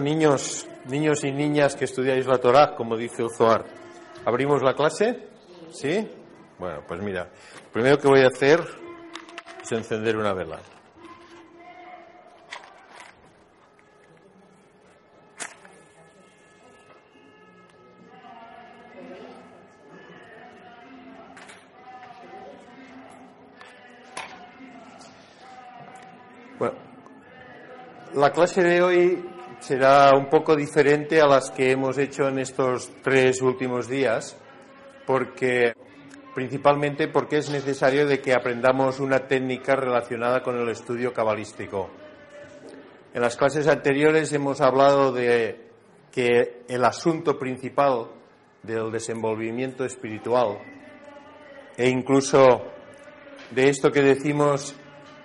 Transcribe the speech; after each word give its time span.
Niños, 0.00 0.66
niños 0.86 1.24
y 1.24 1.30
niñas 1.30 1.76
que 1.76 1.84
estudiáis 1.84 2.26
la 2.26 2.38
Torah, 2.38 2.74
como 2.74 2.96
dice 2.96 3.22
el 3.22 3.30
Zohar, 3.30 3.66
¿abrimos 4.24 4.62
la 4.62 4.74
clase? 4.74 5.28
¿Sí? 5.70 6.08
Bueno, 6.58 6.82
pues 6.88 7.02
mira, 7.02 7.28
lo 7.64 7.70
primero 7.70 7.98
que 7.98 8.08
voy 8.08 8.22
a 8.22 8.28
hacer 8.28 8.60
es 9.62 9.72
encender 9.72 10.16
una 10.16 10.32
vela. 10.32 10.58
Bueno, 26.58 26.74
la 28.14 28.32
clase 28.32 28.62
de 28.62 28.82
hoy 28.82 29.39
será 29.60 30.12
un 30.16 30.28
poco 30.28 30.56
diferente 30.56 31.20
a 31.20 31.26
las 31.26 31.50
que 31.50 31.70
hemos 31.70 31.98
hecho 31.98 32.28
en 32.28 32.38
estos 32.38 32.90
tres 33.02 33.40
últimos 33.42 33.88
días, 33.88 34.36
porque 35.06 35.74
principalmente 36.34 37.08
porque 37.08 37.38
es 37.38 37.50
necesario 37.50 38.06
de 38.06 38.20
que 38.20 38.34
aprendamos 38.34 39.00
una 39.00 39.20
técnica 39.20 39.76
relacionada 39.76 40.42
con 40.42 40.56
el 40.56 40.68
estudio 40.68 41.12
cabalístico. 41.12 41.90
En 43.12 43.22
las 43.22 43.36
clases 43.36 43.66
anteriores 43.66 44.32
hemos 44.32 44.60
hablado 44.60 45.12
de 45.12 45.68
que 46.12 46.62
el 46.68 46.84
asunto 46.84 47.38
principal 47.38 48.08
del 48.62 48.90
desenvolvimiento 48.90 49.84
espiritual 49.84 50.58
e 51.76 51.88
incluso 51.88 52.62
de 53.50 53.68
esto 53.68 53.90
que 53.90 54.02
decimos 54.02 54.76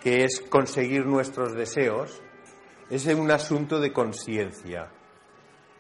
que 0.02 0.24
es 0.24 0.42
conseguir 0.42 1.06
nuestros 1.06 1.54
deseos, 1.54 2.22
es 2.90 3.06
un 3.08 3.32
asunto 3.32 3.80
de 3.80 3.92
conciencia. 3.92 4.92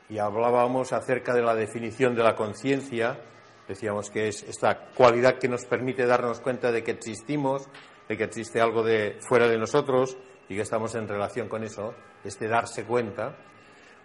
Y 0.10 0.18
hablábamos 0.18 0.94
acerca 0.94 1.34
de 1.34 1.42
la 1.42 1.56
definición 1.56 2.16
de 2.16 2.24
la 2.24 2.36
conciencia, 2.36 3.20
decíamos 3.68 4.10
que 4.10 4.28
es 4.28 4.44
esta 4.44 4.88
cualidad 4.96 5.40
que 5.40 5.48
nos 5.48 5.66
permite 5.66 6.06
darnos 6.06 6.40
cuenta 6.40 6.72
de 6.72 6.84
que 6.84 6.92
existimos, 6.92 7.68
de 8.08 8.18
que 8.18 8.24
existe 8.24 8.62
algo 8.62 8.84
de 8.84 9.18
fuera 9.28 9.48
de 9.48 9.58
nosotros 9.58 10.18
y 10.48 10.56
que 10.56 10.62
estamos 10.62 10.94
en 10.96 11.08
relación 11.08 11.48
con 11.48 11.64
eso, 11.64 11.94
este 12.24 12.48
darse 12.48 12.86
cuenta, 12.86 13.36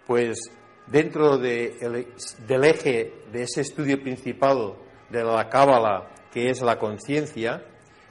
pues 0.07 0.51
dentro 0.87 1.37
del 1.37 2.63
eje 2.63 3.13
de 3.31 3.43
ese 3.43 3.61
estudio 3.61 4.01
principal 4.01 4.75
de 5.09 5.23
la 5.23 5.47
cábala, 5.49 6.09
que 6.31 6.49
es 6.49 6.61
la 6.61 6.79
conciencia, 6.79 7.63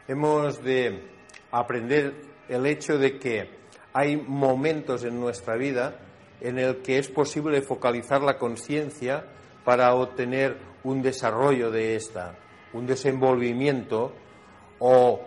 hemos 0.07 0.63
de 0.63 1.11
aprender 1.51 2.15
el 2.49 2.67
hecho 2.67 2.99
de 2.99 3.19
que 3.19 3.60
hay 3.93 4.17
momentos 4.17 5.05
en 5.05 5.21
nuestra 5.21 5.57
vida 5.57 5.99
en 6.41 6.59
el 6.59 6.79
que 6.79 6.99
es 6.99 7.09
posible 7.09 7.63
focalizar 7.63 8.23
la 8.23 8.39
conciencia 8.39 9.25
para 9.65 9.95
obtener 9.95 10.57
un 10.85 11.03
desarrollo 11.03 11.71
de 11.71 11.97
esta, 11.97 12.37
un 12.73 12.87
desenvolvimiento 12.87 14.13
o 14.79 15.21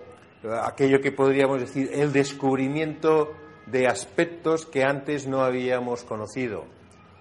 eh, 0.44 0.48
aquello 0.64 1.02
que 1.02 1.12
podríamos 1.12 1.62
decir 1.62 1.90
el 1.94 2.12
descubrimiento 2.12 3.34
de 3.66 3.88
aspectos 3.88 4.66
que 4.66 4.84
antes 4.84 5.28
no 5.28 5.42
habíamos 5.42 6.04
conocido. 6.04 6.66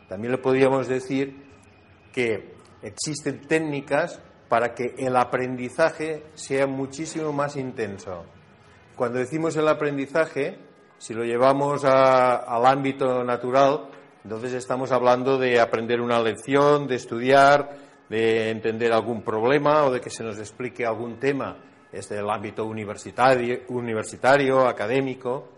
También 0.09 0.33
le 0.33 0.39
podríamos 0.39 0.89
decir 0.89 1.43
que 2.13 2.55
existen 2.83 3.47
técnicas 3.47 4.21
para 4.49 4.75
que 4.75 4.95
el 4.99 5.17
aprendizaje 5.17 6.25
sea 6.35 6.67
muchísimo 6.67 7.33
más 7.33 7.57
intenso. 7.57 8.25
Cuando 8.97 9.19
decimos 9.19 9.57
el 9.57 9.69
aprendizaje, 9.69 10.59
si 11.03 11.15
lo 11.15 11.25
llevamos 11.25 11.85
al 11.85 12.65
ámbito 12.65 13.25
natural, 13.25 13.89
entonces 14.23 14.53
estamos 14.53 14.93
hablando 14.93 15.37
de 15.37 15.59
aprender 15.59 16.01
una 16.01 16.23
lección, 16.23 16.87
de 16.87 16.95
estudiar, 16.95 17.77
de 18.09 18.51
entender 18.51 18.93
algún 18.93 19.23
problema 19.23 19.85
o 19.85 19.91
de 19.91 20.01
que 20.01 20.11
se 20.11 20.23
nos 20.23 20.39
explique 20.39 20.87
algún 20.87 21.19
tema. 21.19 21.57
Es 21.91 22.09
del 22.09 22.31
ámbito 22.31 22.67
universitario, 22.67 23.63
universitario, 23.71 24.61
académico. 24.69 25.49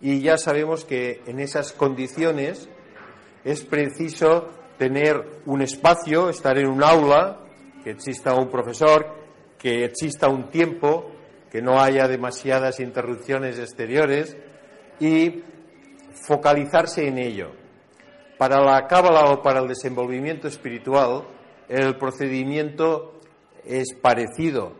Y 0.00 0.20
ya 0.20 0.38
sabemos 0.38 0.84
que 0.84 1.22
en 1.26 1.40
esas 1.40 1.72
condiciones 1.72 2.68
es 3.42 3.64
preciso 3.64 4.48
tener 4.78 5.40
un 5.46 5.60
espacio, 5.62 6.28
estar 6.28 6.56
en 6.56 6.68
un 6.68 6.84
aula, 6.84 7.40
que 7.82 7.90
exista 7.90 8.36
un 8.36 8.48
profesor, 8.48 9.06
que 9.58 9.86
exista 9.86 10.28
un 10.28 10.50
tiempo 10.50 11.10
que 11.50 11.60
no 11.60 11.80
haya 11.80 12.06
demasiadas 12.06 12.78
interrupciones 12.78 13.58
exteriores 13.58 14.36
y 15.00 15.42
focalizarse 16.26 17.06
en 17.06 17.18
ello. 17.18 17.52
Para 18.38 18.60
la 18.60 18.86
cábala 18.86 19.30
o 19.30 19.42
para 19.42 19.60
el 19.60 19.68
desenvolvimiento 19.68 20.48
espiritual, 20.48 21.24
el 21.68 21.96
procedimiento 21.96 23.20
es 23.64 23.94
parecido. 24.00 24.72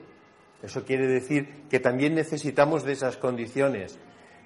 Eso 0.62 0.84
quiere 0.84 1.06
decir 1.06 1.66
que 1.68 1.80
también 1.80 2.14
necesitamos 2.14 2.84
de 2.84 2.92
esas 2.92 3.16
condiciones. 3.16 3.98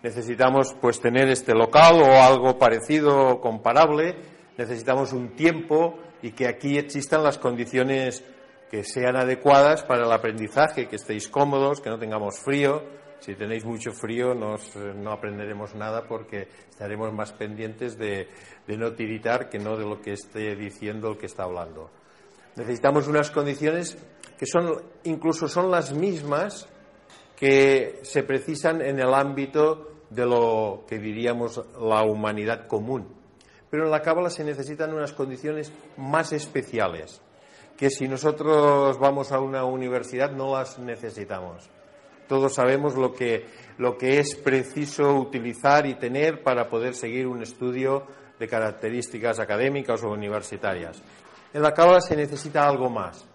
Necesitamos 0.03 0.75
pues 0.81 1.01
tener 1.01 1.29
este 1.29 1.55
local 1.55 2.01
o 2.03 2.23
algo 2.23 2.59
parecido 2.59 3.29
o 3.29 3.41
comparable, 3.41 4.15
necesitamos 4.57 5.13
un 5.13 5.31
tiempo 5.35 5.99
y 6.23 6.33
que 6.33 6.47
aquí 6.47 6.79
existan 6.79 7.23
las 7.23 7.39
condiciones 7.39 8.25
que 8.71 8.85
sean 8.85 9.17
adecuadas 9.17 9.83
para 9.83 10.05
el 10.05 10.13
aprendizaje, 10.13 10.89
que 10.89 10.97
estéis 10.97 11.29
cómodos, 11.29 11.81
que 11.81 11.91
no 11.91 11.99
tengamos 11.99 12.39
frío. 12.39 12.83
Si 13.21 13.35
tenéis 13.35 13.65
mucho 13.65 13.93
frío 13.93 14.35
no 14.35 15.13
aprenderemos 15.13 15.75
nada 15.75 16.07
porque 16.07 16.49
estaremos 16.71 17.13
más 17.13 17.33
pendientes 17.33 17.99
de, 17.99 18.29
de 18.67 18.77
no 18.77 18.93
tiritar 18.93 19.49
que 19.49 19.59
no 19.59 19.77
de 19.77 19.85
lo 19.85 20.01
que 20.01 20.13
esté 20.13 20.55
diciendo 20.55 21.11
el 21.11 21.19
que 21.19 21.27
está 21.27 21.45
hablando. 21.45 21.91
Necesitamos 22.57 23.09
unas 23.09 23.31
condiciones 23.31 23.99
que 24.39 24.47
son 24.47 24.83
incluso 25.05 25.49
son 25.49 25.71
las 25.71 25.93
mismas 25.93 26.69
que 27.37 28.01
se 28.03 28.23
precisan 28.23 28.83
en 28.83 28.99
el 28.99 29.15
ámbito 29.15 30.03
de 30.11 30.27
lo 30.27 30.85
que 30.89 30.99
diríamos 30.99 31.61
la 31.81 32.03
humanidad 32.03 32.67
común. 32.67 33.07
Pero 33.71 33.85
en 33.85 33.91
la 33.91 34.03
Cábala 34.03 34.31
se 34.31 34.45
necesitan 34.45 34.95
unas 34.95 35.13
condiciones 35.13 35.73
más 35.97 36.33
especiales 36.33 37.21
que 37.77 37.91
si 37.91 38.09
nosotros 38.09 38.99
vamos 38.99 39.31
a 39.31 39.39
una 39.39 39.65
universidad 39.65 40.33
no 40.33 40.55
las 40.55 40.79
necesitamos. 40.81 41.71
Todos 42.29 42.55
sabemos 42.55 42.95
lo 42.95 43.13
que, 43.15 43.47
lo 43.79 43.97
que 43.97 44.19
es 44.19 44.37
preciso 44.37 45.15
utilizar 45.15 45.87
y 45.87 45.95
tener 45.95 46.43
para 46.43 46.69
poder 46.69 46.95
seguir 46.95 47.27
un 47.27 47.43
estudio 47.43 48.07
de 48.39 48.47
características 48.47 49.41
académicas 49.41 50.03
o 50.05 50.11
universitarias. 50.11 51.03
En 51.53 51.63
la 51.63 51.73
cábala 51.73 52.01
se 52.01 52.15
necesita 52.15 52.69
algo 52.69 52.91
más. 52.91 53.27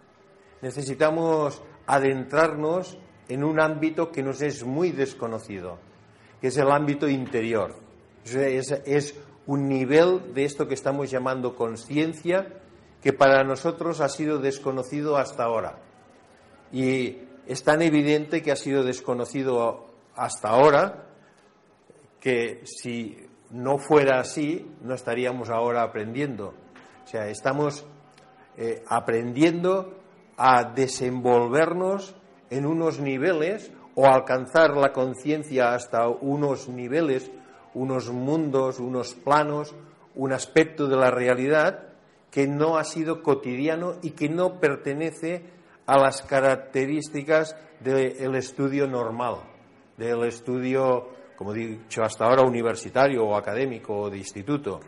Necesitamos 0.62 1.62
adentrarnos 1.88 2.98
en 3.28 3.44
un 3.44 3.60
ámbito 3.60 4.12
que 4.12 4.24
nos 4.24 4.42
es 4.42 4.64
muy 4.64 4.92
desconocido, 4.92 5.80
que 6.40 6.48
es 6.48 6.58
el 6.58 6.72
ámbito 6.72 7.10
interior. 7.10 7.76
Es, 8.24 8.72
es 8.86 9.20
un 9.48 9.68
nivel 9.68 10.34
de 10.34 10.46
esto 10.46 10.68
que 10.68 10.76
estamos 10.76 11.10
llamando 11.10 11.56
conciencia 11.56 12.48
que 13.02 13.12
para 13.12 13.44
nosotros 13.44 14.00
ha 14.00 14.08
sido 14.08 14.38
desconocido 14.38 15.18
hasta 15.18 15.44
ahora. 15.44 15.80
Y 16.72 17.18
es 17.48 17.64
tan 17.64 17.82
evidente 17.82 18.42
que 18.42 18.52
ha 18.52 18.56
sido 18.56 18.84
desconocido 18.84 19.88
hasta 20.16 20.50
ahora 20.50 21.06
que 22.20 22.62
si 22.66 23.18
no 23.52 23.78
fuera 23.78 24.20
así, 24.20 24.66
no 24.82 24.94
estaríamos 24.94 25.50
ahora 25.50 25.84
aprendiendo. 25.84 26.54
O 27.04 27.08
sea, 27.08 27.28
estamos 27.28 27.86
eh, 28.58 28.84
aprendiendo 28.88 30.00
a 30.38 30.64
desenvolvernos 30.64 32.16
en 32.50 32.66
unos 32.66 33.00
niveles 33.00 33.72
o 33.96 34.08
alcanzar 34.08 34.76
la 34.76 34.92
conciencia 34.92 35.74
hasta 35.74 36.08
unos 36.08 36.70
niveles, 36.70 37.30
unos 37.74 38.10
mundos, 38.10 38.80
unos 38.80 39.14
planos, 39.16 39.76
un 40.16 40.34
aspecto 40.34 40.88
de 40.88 40.96
la 40.96 41.12
realidad 41.12 41.90
que 42.32 42.48
no 42.48 42.78
ha 42.78 42.84
sido 42.84 43.22
cotidiano 43.22 43.96
y 44.02 44.12
que 44.12 44.30
no 44.30 44.60
pertenece 44.60 45.44
a 45.86 45.98
las 45.98 46.22
características 46.22 47.56
del 47.80 48.36
estudio 48.36 48.88
normal, 48.88 49.38
del 49.98 50.24
estudio, 50.24 51.10
como 51.36 51.54
he 51.54 51.58
dicho 51.58 52.04
hasta 52.04 52.26
ahora, 52.26 52.44
universitario 52.44 53.26
o 53.26 53.36
académico 53.36 54.04
o 54.04 54.10
de 54.10 54.18
instituto. 54.18 54.80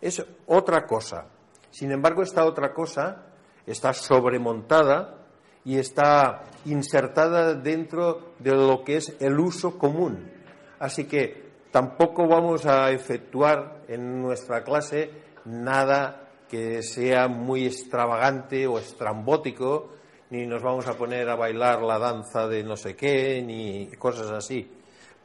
Es 0.00 0.24
otra 0.46 0.86
cosa. 0.86 1.26
Sin 1.70 1.90
embargo, 1.90 2.22
esta 2.22 2.44
otra 2.44 2.72
cosa 2.72 3.26
está 3.66 3.92
sobremontada 3.92 5.18
y 5.64 5.78
está 5.78 6.42
insertada 6.66 7.54
dentro 7.54 8.34
de 8.38 8.52
lo 8.52 8.84
que 8.84 8.96
es 8.96 9.16
el 9.20 9.38
uso 9.40 9.78
común. 9.78 10.30
Así 10.78 11.04
que 11.04 11.44
tampoco 11.70 12.28
vamos 12.28 12.66
a 12.66 12.90
efectuar 12.90 13.84
en 13.88 14.20
nuestra 14.20 14.62
clase 14.62 15.10
nada 15.44 16.28
que 16.48 16.82
sea 16.82 17.28
muy 17.28 17.66
extravagante 17.66 18.66
o 18.66 18.78
estrambótico, 18.78 19.88
ni 20.30 20.46
nos 20.46 20.62
vamos 20.62 20.86
a 20.86 20.96
poner 20.96 21.28
a 21.28 21.36
bailar 21.36 21.82
la 21.82 21.98
danza 21.98 22.46
de 22.48 22.62
no 22.64 22.76
sé 22.76 22.96
qué, 22.96 23.42
ni 23.42 23.88
cosas 23.98 24.30
así. 24.30 24.68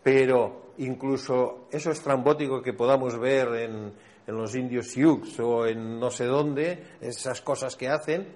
Pero 0.03 0.73
incluso 0.77 1.67
eso 1.71 1.91
estrambótico 1.91 2.61
que 2.61 2.73
podamos 2.73 3.17
ver 3.19 3.47
en, 3.55 3.93
en 4.27 4.35
los 4.35 4.55
indios 4.55 4.91
Sioux 4.91 5.39
o 5.39 5.65
en 5.65 5.99
no 5.99 6.11
sé 6.11 6.25
dónde, 6.25 6.97
esas 7.01 7.41
cosas 7.41 7.75
que 7.75 7.89
hacen, 7.89 8.27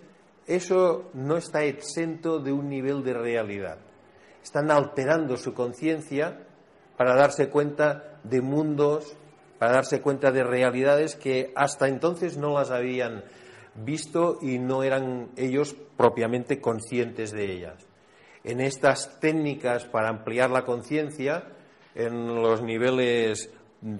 eso 0.47 1.11
no 1.13 1.37
está 1.37 1.63
exento 1.63 2.39
de 2.39 2.51
un 2.51 2.67
nivel 2.67 3.03
de 3.03 3.13
realidad. 3.13 3.77
Están 4.41 4.71
alterando 4.71 5.37
su 5.37 5.53
conciencia 5.53 6.39
para 6.97 7.15
darse 7.15 7.49
cuenta 7.49 8.19
de 8.23 8.41
mundos, 8.41 9.15
para 9.57 9.73
darse 9.73 10.01
cuenta 10.01 10.31
de 10.31 10.43
realidades 10.43 11.15
que 11.15 11.53
hasta 11.55 11.87
entonces 11.87 12.37
no 12.37 12.53
las 12.53 12.71
habían 12.71 13.23
visto 13.75 14.39
y 14.41 14.59
no 14.59 14.83
eran 14.83 15.29
ellos 15.35 15.75
propiamente 15.97 16.61
conscientes 16.61 17.31
de 17.31 17.51
ellas. 17.51 17.87
En 18.43 18.59
estas 18.59 19.19
técnicas 19.19 19.85
para 19.85 20.09
ampliar 20.09 20.49
la 20.49 20.65
conciencia, 20.65 21.43
en 21.95 22.41
los 22.41 22.61
niveles 22.61 23.49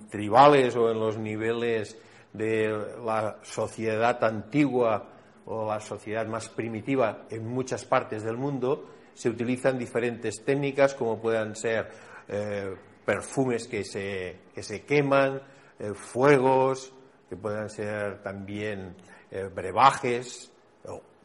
tribales 0.09 0.75
o 0.75 0.89
en 0.89 0.99
los 0.99 1.17
niveles 1.17 1.97
de 2.33 2.69
la 3.05 3.37
sociedad 3.43 4.23
antigua 4.23 5.09
o 5.45 5.67
la 5.67 5.79
sociedad 5.79 6.25
más 6.25 6.49
primitiva 6.49 7.25
en 7.29 7.47
muchas 7.47 7.85
partes 7.85 8.23
del 8.23 8.37
mundo, 8.37 8.89
se 9.13 9.29
utilizan 9.29 9.77
diferentes 9.77 10.43
técnicas 10.43 10.95
como 10.95 11.21
puedan 11.21 11.55
ser 11.55 11.89
eh, 12.27 12.75
perfumes 13.05 13.67
que 13.67 13.83
se, 13.83 14.37
que 14.53 14.63
se 14.63 14.83
queman, 14.83 15.41
eh, 15.79 15.93
fuegos, 15.93 16.93
que 17.29 17.35
puedan 17.35 17.69
ser 17.69 18.21
también 18.23 18.95
eh, 19.33 19.49
brebajes, 19.53 20.51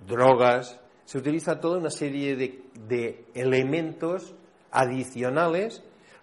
drogas. 0.07 0.81
Se 1.05 1.19
utiliza 1.19 1.61
toda 1.61 1.77
una 1.79 1.91
serie 1.91 2.37
de, 2.37 3.27
elementos 3.35 4.35
adicionales 4.71 5.83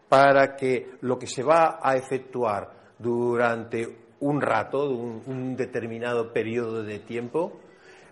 para 0.10 0.56
que 0.56 0.98
lo 1.02 1.20
que 1.20 1.28
se 1.28 1.44
va 1.44 1.80
a 1.84 1.96
efectuar 1.96 2.72
durante 2.98 4.00
un 4.20 4.42
rato, 4.42 4.90
un, 4.90 5.22
un 5.28 5.56
determinado 5.56 6.34
periodo 6.34 6.82
de 6.82 6.98
tiempo, 6.98 7.60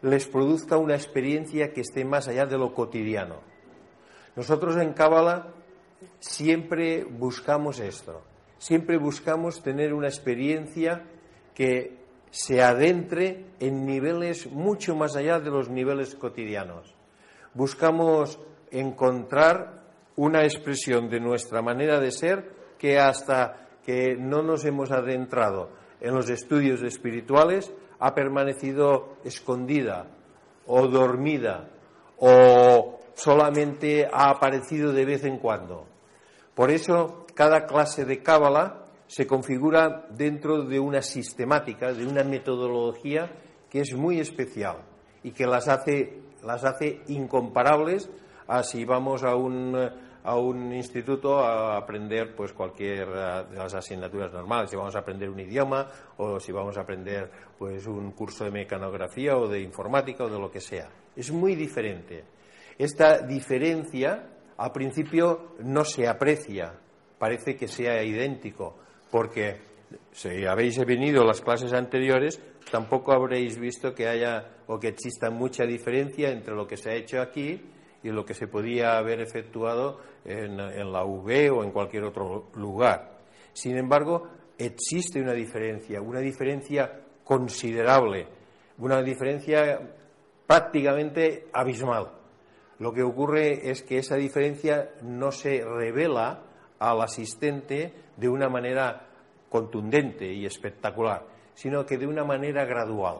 les 0.04 0.28
produzca 0.28 0.78
una 0.78 0.94
experiencia 0.94 1.74
que 1.74 1.82
esté 1.82 2.06
más 2.06 2.28
allá 2.28 2.46
de 2.46 2.60
lo 2.60 2.76
cotidiano. 2.76 3.42
Nosotros 4.36 4.78
en 4.78 4.94
Cábala 4.94 5.48
siempre 6.20 7.06
buscamos 7.06 7.80
esto, 7.80 8.22
siempre 8.60 8.98
buscamos 8.98 9.64
tener 9.64 9.96
una 9.96 10.10
experiencia 10.10 11.08
que 11.56 12.03
se 12.34 12.64
adentre 12.64 13.46
en 13.60 13.86
niveles 13.86 14.52
mucho 14.52 14.96
más 14.96 15.16
allá 15.16 15.40
de 15.40 15.52
los 15.52 15.70
niveles 15.70 16.16
cotidianos. 16.16 16.96
Buscamos 17.54 18.40
encontrar 18.72 19.84
una 20.16 20.42
expresión 20.42 21.10
de 21.10 21.20
nuestra 21.20 21.62
manera 21.62 22.00
de 22.00 22.10
ser 22.10 22.50
que 22.80 22.98
hasta 22.98 23.68
que 23.86 24.16
no 24.18 24.42
nos 24.42 24.66
hemos 24.66 24.90
adentrado 24.90 25.70
en 26.02 26.16
los 26.16 26.28
estudios 26.32 26.82
espirituales 26.82 27.72
ha 28.00 28.16
permanecido 28.16 29.18
escondida 29.24 30.08
o 30.66 30.88
dormida 30.88 31.70
o 32.18 33.00
solamente 33.14 34.10
ha 34.12 34.32
aparecido 34.32 34.92
de 34.92 35.06
vez 35.06 35.24
en 35.24 35.38
cuando. 35.38 35.86
Por 36.56 36.72
eso, 36.72 37.28
cada 37.36 37.68
clase 37.68 38.06
de 38.06 38.24
cábala 38.24 38.83
se 39.08 39.28
configura 39.28 40.08
dentro 40.10 40.64
de 40.64 40.80
una 40.80 41.02
sistemática, 41.02 41.94
de 41.94 42.06
una 42.06 42.24
metodología 42.24 43.32
que 43.70 43.82
es 43.82 43.94
muy 43.96 44.20
especial 44.20 44.78
y 45.24 45.32
que 45.32 45.46
las 45.46 45.68
hace, 45.68 46.22
las 46.44 46.64
hace 46.64 47.02
incomparables 47.08 48.10
a 48.48 48.64
si 48.64 48.86
vamos 48.86 49.24
a 49.24 49.36
un, 49.36 49.76
a 50.24 50.38
un 50.38 50.74
instituto 50.74 51.40
a 51.40 51.78
aprender 51.78 52.36
pues 52.36 52.54
cualquier 52.54 53.08
eh, 53.08 53.44
de 53.52 53.58
las 53.58 53.74
asignaturas 53.74 54.32
normales, 54.32 54.70
si 54.70 54.76
vamos 54.76 54.96
a 54.96 55.00
aprender 55.00 55.30
un 55.30 55.40
idioma 55.40 55.90
o 56.18 56.40
si 56.40 56.52
vamos 56.52 56.78
a 56.78 56.82
aprender 56.82 57.30
pues 57.58 57.86
un 57.88 58.12
curso 58.12 58.44
de 58.46 58.52
mecanografía 58.52 59.38
o 59.38 59.48
de 59.48 59.62
informática 59.62 60.26
o 60.26 60.30
de 60.30 60.40
lo 60.40 60.52
que 60.52 60.62
sea. 60.62 60.90
Es 61.16 61.32
muy 61.32 61.56
diferente. 61.56 62.24
Esta 62.78 63.20
diferencia 63.20 64.30
al 64.58 64.72
principio 64.72 65.56
no 65.60 65.84
se 65.84 66.08
aprecia, 66.08 66.74
parece 67.18 67.56
que 67.56 67.68
sea 67.68 68.04
idéntico, 68.04 68.78
porque 69.14 69.58
si 70.12 70.44
habéis 70.44 70.84
venido 70.88 71.24
las 71.24 71.40
clases 71.40 71.72
anteriores, 71.72 72.42
tampoco 72.72 73.14
habréis 73.14 73.60
visto 73.60 73.94
que 73.94 74.08
haya 74.08 74.64
o 74.66 74.80
que 74.80 74.88
exista 74.88 75.30
mucha 75.30 75.66
diferencia 75.66 76.32
entre 76.32 76.56
lo 76.56 76.66
que 76.66 76.78
se 76.78 76.90
ha 76.90 76.96
hecho 76.96 77.22
aquí 77.22 77.62
y 78.02 78.10
lo 78.10 78.26
que 78.26 78.34
se 78.34 78.48
podía 78.48 78.98
haber 78.98 79.22
efectuado 79.22 80.00
en, 80.26 80.58
la 80.58 81.06
UB 81.06 81.56
o 81.56 81.64
en 81.64 81.70
cualquier 81.70 82.06
otro 82.06 82.50
lugar. 82.56 83.20
Sin 83.54 83.78
embargo, 83.78 84.30
existe 84.58 85.22
una 85.22 85.34
diferencia, 85.34 86.02
una 86.02 86.20
diferencia 86.20 87.02
considerable, 87.24 88.26
una 88.80 89.04
diferencia 89.04 89.80
prácticamente 90.48 91.50
abismal. 91.54 92.14
Lo 92.80 92.92
que 92.92 93.04
ocurre 93.04 93.70
es 93.70 93.84
que 93.84 94.00
esa 94.00 94.16
diferencia 94.16 94.90
no 95.04 95.32
se 95.32 95.64
revela 95.64 96.46
al 96.90 97.02
asistente 97.02 97.94
de 98.18 98.28
una 98.28 98.50
manera 98.50 99.08
contundente 99.50 100.32
y 100.34 100.46
espectacular, 100.46 101.26
sino 101.54 101.86
que 101.86 101.98
de 101.98 102.08
una 102.08 102.24
manera 102.24 102.66
gradual. 102.66 103.20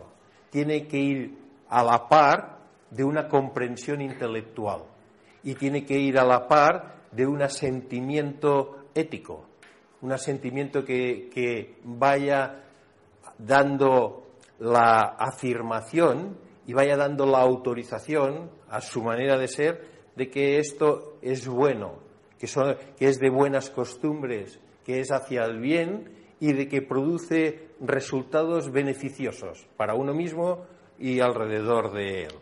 Tiene 0.50 0.88
que 0.88 0.98
ir 0.98 1.38
a 1.70 1.84
la 1.84 2.08
par 2.08 2.60
de 2.90 3.04
una 3.04 3.28
comprensión 3.28 4.02
intelectual 4.02 4.84
y 5.44 5.56
tiene 5.56 5.86
que 5.86 5.98
ir 5.98 6.20
a 6.20 6.26
la 6.26 6.48
par 6.48 7.04
de 7.12 7.26
un 7.26 7.48
sentimiento 7.50 8.88
ético, 8.94 9.46
un 10.02 10.18
sentimiento 10.18 10.84
que, 10.84 11.30
que 11.34 11.78
vaya 11.84 12.64
dando 13.38 14.28
la 14.60 15.16
afirmación 15.18 16.38
y 16.68 16.74
vaya 16.74 16.98
dando 16.98 17.26
la 17.26 17.40
autorización 17.40 18.52
a 18.70 18.82
su 18.82 19.02
manera 19.02 19.38
de 19.38 19.48
ser 19.48 19.94
de 20.16 20.30
que 20.30 20.58
esto 20.58 21.18
es 21.22 21.48
bueno, 21.48 22.03
que, 22.98 23.08
es 23.08 23.20
de 23.20 23.30
buenas 23.30 23.70
costumbres, 23.70 24.60
que 24.86 25.00
es 25.00 25.12
hacia 25.12 25.46
el 25.46 25.60
bien 25.60 26.10
y 26.40 26.52
de 26.52 26.68
que 26.68 26.82
produce 26.82 27.70
resultados 27.80 28.72
beneficiosos 28.72 29.66
para 29.78 29.94
uno 29.94 30.14
mismo 30.14 30.66
y 31.00 31.22
alrededor 31.22 31.94
de 31.94 32.24
él. 32.24 32.34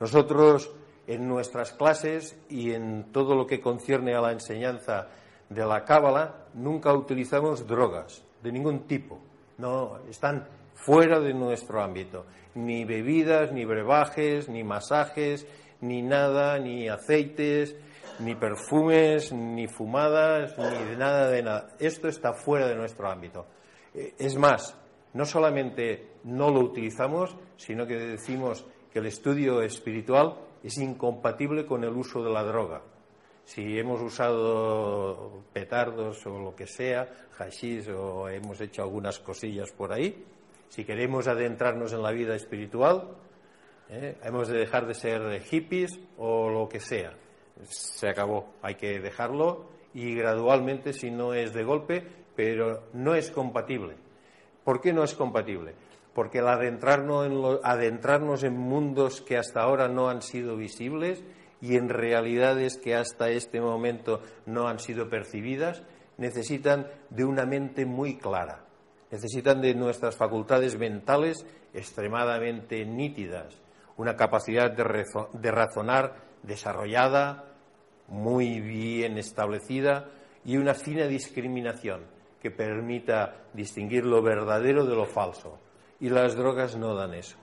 Nosotros 0.00 0.72
en 1.06 1.28
nuestras 1.28 1.72
clases 1.72 2.38
y 2.48 2.72
en 2.72 3.12
todo 3.12 3.34
lo 3.34 3.46
que 3.46 3.60
concierne 3.60 4.14
a 4.14 4.22
la 4.22 4.32
enseñanza 4.32 5.08
de 5.50 5.66
la 5.66 5.84
cábala 5.84 6.46
nunca 6.54 6.94
utilizamos 6.94 7.66
drogas 7.66 8.24
de 8.42 8.50
ningún 8.50 8.86
tipo. 8.86 9.18
No 9.58 9.98
están 10.08 10.48
fuera 10.74 11.20
de 11.20 11.34
nuestro 11.34 11.82
ámbito. 11.82 12.24
Ni 12.54 12.84
bebidas, 12.84 13.52
ni 13.52 13.66
brebajes, 13.66 14.48
ni 14.48 14.64
masajes, 14.64 15.46
ni 15.82 16.00
nada, 16.00 16.58
ni 16.58 16.88
aceites, 16.88 17.76
ni 18.20 18.34
perfumes, 18.34 19.32
ni 19.32 19.66
fumadas, 19.66 20.56
ni 20.58 20.84
de 20.84 20.96
nada 20.96 21.28
de 21.28 21.42
nada. 21.42 21.68
Esto 21.78 22.08
está 22.08 22.32
fuera 22.32 22.68
de 22.68 22.74
nuestro 22.74 23.10
ámbito. 23.10 23.46
Eh, 23.94 24.14
es 24.18 24.36
más, 24.36 24.78
no 25.12 25.24
solamente 25.24 26.18
no 26.24 26.50
lo 26.50 26.60
utilizamos, 26.60 27.36
sino 27.56 27.86
que 27.86 27.96
decimos 27.96 28.66
que 28.92 29.00
el 29.00 29.06
estudio 29.06 29.62
espiritual 29.62 30.36
es 30.62 30.78
incompatible 30.78 31.66
con 31.66 31.84
el 31.84 31.90
uso 31.90 32.22
de 32.22 32.30
la 32.30 32.44
droga. 32.44 32.82
Si 33.44 33.78
hemos 33.78 34.00
usado 34.00 35.42
petardos 35.52 36.24
o 36.26 36.38
lo 36.38 36.54
que 36.54 36.66
sea, 36.66 37.06
hashish 37.32 37.90
o 37.90 38.28
hemos 38.28 38.60
hecho 38.60 38.82
algunas 38.82 39.18
cosillas 39.18 39.70
por 39.72 39.92
ahí, 39.92 40.24
si 40.68 40.84
queremos 40.84 41.28
adentrarnos 41.28 41.92
en 41.92 42.02
la 42.02 42.10
vida 42.10 42.34
espiritual, 42.34 43.16
eh, 43.90 44.16
hemos 44.22 44.48
de 44.48 44.58
dejar 44.58 44.86
de 44.86 44.94
ser 44.94 45.42
hippies 45.42 46.00
o 46.16 46.48
lo 46.48 46.68
que 46.68 46.80
sea 46.80 47.12
se 47.62 48.08
acabó, 48.08 48.54
hay 48.62 48.74
que 48.74 49.00
dejarlo 49.00 49.66
y 49.92 50.14
gradualmente, 50.14 50.92
si 50.92 51.10
no 51.10 51.34
es 51.34 51.52
de 51.52 51.64
golpe, 51.64 52.06
pero 52.34 52.88
no 52.92 53.14
es 53.14 53.30
compatible. 53.30 53.96
¿Por 54.64 54.80
qué 54.80 54.92
no 54.92 55.04
es 55.04 55.14
compatible? 55.14 55.74
Porque 56.14 56.38
el 56.38 56.48
adentrarnos 56.48 57.26
en, 57.26 57.60
adentrarnos 57.62 58.42
en 58.44 58.56
mundos 58.56 59.20
que 59.20 59.36
hasta 59.36 59.62
ahora 59.62 59.88
no 59.88 60.08
han 60.08 60.22
sido 60.22 60.56
visibles 60.56 61.22
y 61.60 61.76
en 61.76 61.88
realidades 61.88 62.78
que 62.78 62.94
hasta 62.94 63.30
este 63.30 63.60
momento 63.60 64.20
no 64.46 64.68
han 64.68 64.78
sido 64.78 65.08
percibidas, 65.08 65.82
necesitan 66.18 66.88
de 67.10 67.24
una 67.24 67.46
mente 67.46 67.86
muy 67.86 68.18
clara, 68.18 68.64
necesitan 69.10 69.60
de 69.60 69.74
nuestras 69.74 70.16
facultades 70.16 70.78
mentales 70.78 71.46
extremadamente 71.72 72.84
nítidas, 72.84 73.60
una 73.96 74.16
capacidad 74.16 74.70
de 74.70 75.50
razonar 75.50 76.16
desarrollada, 76.46 77.44
muy 78.08 78.60
bien 78.60 79.18
establecida 79.18 80.10
y 80.44 80.56
una 80.56 80.74
fina 80.74 81.06
discriminación 81.06 82.02
que 82.40 82.50
permita 82.50 83.46
distinguir 83.54 84.04
lo 84.04 84.22
verdadero 84.22 84.84
de 84.84 84.94
lo 84.94 85.06
falso. 85.06 85.58
Y 86.00 86.10
las 86.10 86.36
drogas 86.36 86.76
no 86.76 86.94
dan 86.94 87.14
eso. 87.14 87.38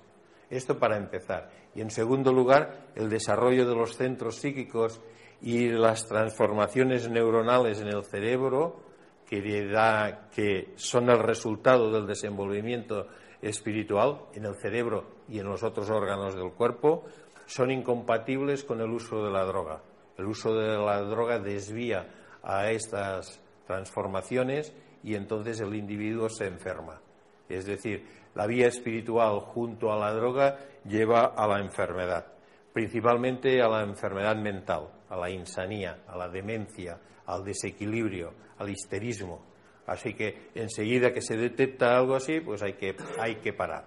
Esto 0.49 0.77
para 0.77 0.97
empezar. 0.97 1.49
Y 1.73 1.81
en 1.81 1.89
segundo 1.89 2.31
lugar, 2.31 2.89
el 2.95 3.09
desarrollo 3.09 3.67
de 3.67 3.75
los 3.75 3.95
centros 3.95 4.35
psíquicos 4.35 5.01
y 5.41 5.69
las 5.69 6.07
transformaciones 6.07 7.09
neuronales 7.09 7.81
en 7.81 7.87
el 7.87 8.03
cerebro 8.03 8.81
que, 9.27 9.65
da, 9.65 10.29
que 10.29 10.73
son 10.75 11.09
el 11.09 11.19
resultado 11.19 11.91
del 11.91 12.05
desenvolvimiento 12.05 13.07
espiritual 13.41 14.25
en 14.33 14.45
el 14.45 14.55
cerebro 14.55 15.05
y 15.29 15.39
en 15.39 15.45
los 15.45 15.63
otros 15.63 15.89
órganos 15.89 16.35
del 16.35 16.51
cuerpo, 16.51 17.05
son 17.51 17.69
incompatibles 17.69 18.63
con 18.63 18.79
el 18.79 18.89
uso 18.89 19.25
de 19.25 19.29
la 19.29 19.43
droga. 19.43 19.81
El 20.17 20.25
uso 20.25 20.55
de 20.55 20.77
la 20.77 21.01
droga 21.01 21.37
desvía 21.37 22.07
a 22.41 22.71
estas 22.71 23.41
transformaciones 23.67 24.73
y 25.03 25.15
entonces 25.15 25.59
el 25.59 25.75
individuo 25.75 26.29
se 26.29 26.47
enferma. 26.47 27.01
Es 27.49 27.65
decir, 27.65 28.07
la 28.35 28.47
vía 28.47 28.67
espiritual 28.67 29.41
junto 29.41 29.91
a 29.91 29.97
la 29.97 30.13
droga 30.13 30.59
lleva 30.85 31.25
a 31.25 31.45
la 31.45 31.59
enfermedad, 31.59 32.25
principalmente 32.71 33.61
a 33.61 33.67
la 33.67 33.83
enfermedad 33.83 34.37
mental, 34.37 34.87
a 35.09 35.17
la 35.17 35.29
insanía, 35.29 36.03
a 36.07 36.15
la 36.15 36.29
demencia, 36.29 36.97
al 37.25 37.43
desequilibrio, 37.43 38.33
al 38.59 38.69
histerismo. 38.69 39.45
Así 39.87 40.13
que 40.13 40.51
enseguida 40.55 41.11
que 41.11 41.21
se 41.21 41.35
detecta 41.35 41.97
algo 41.97 42.15
así, 42.15 42.39
pues 42.39 42.63
hay 42.63 42.75
que, 42.75 42.95
hay 43.19 43.35
que 43.41 43.51
parar. 43.51 43.83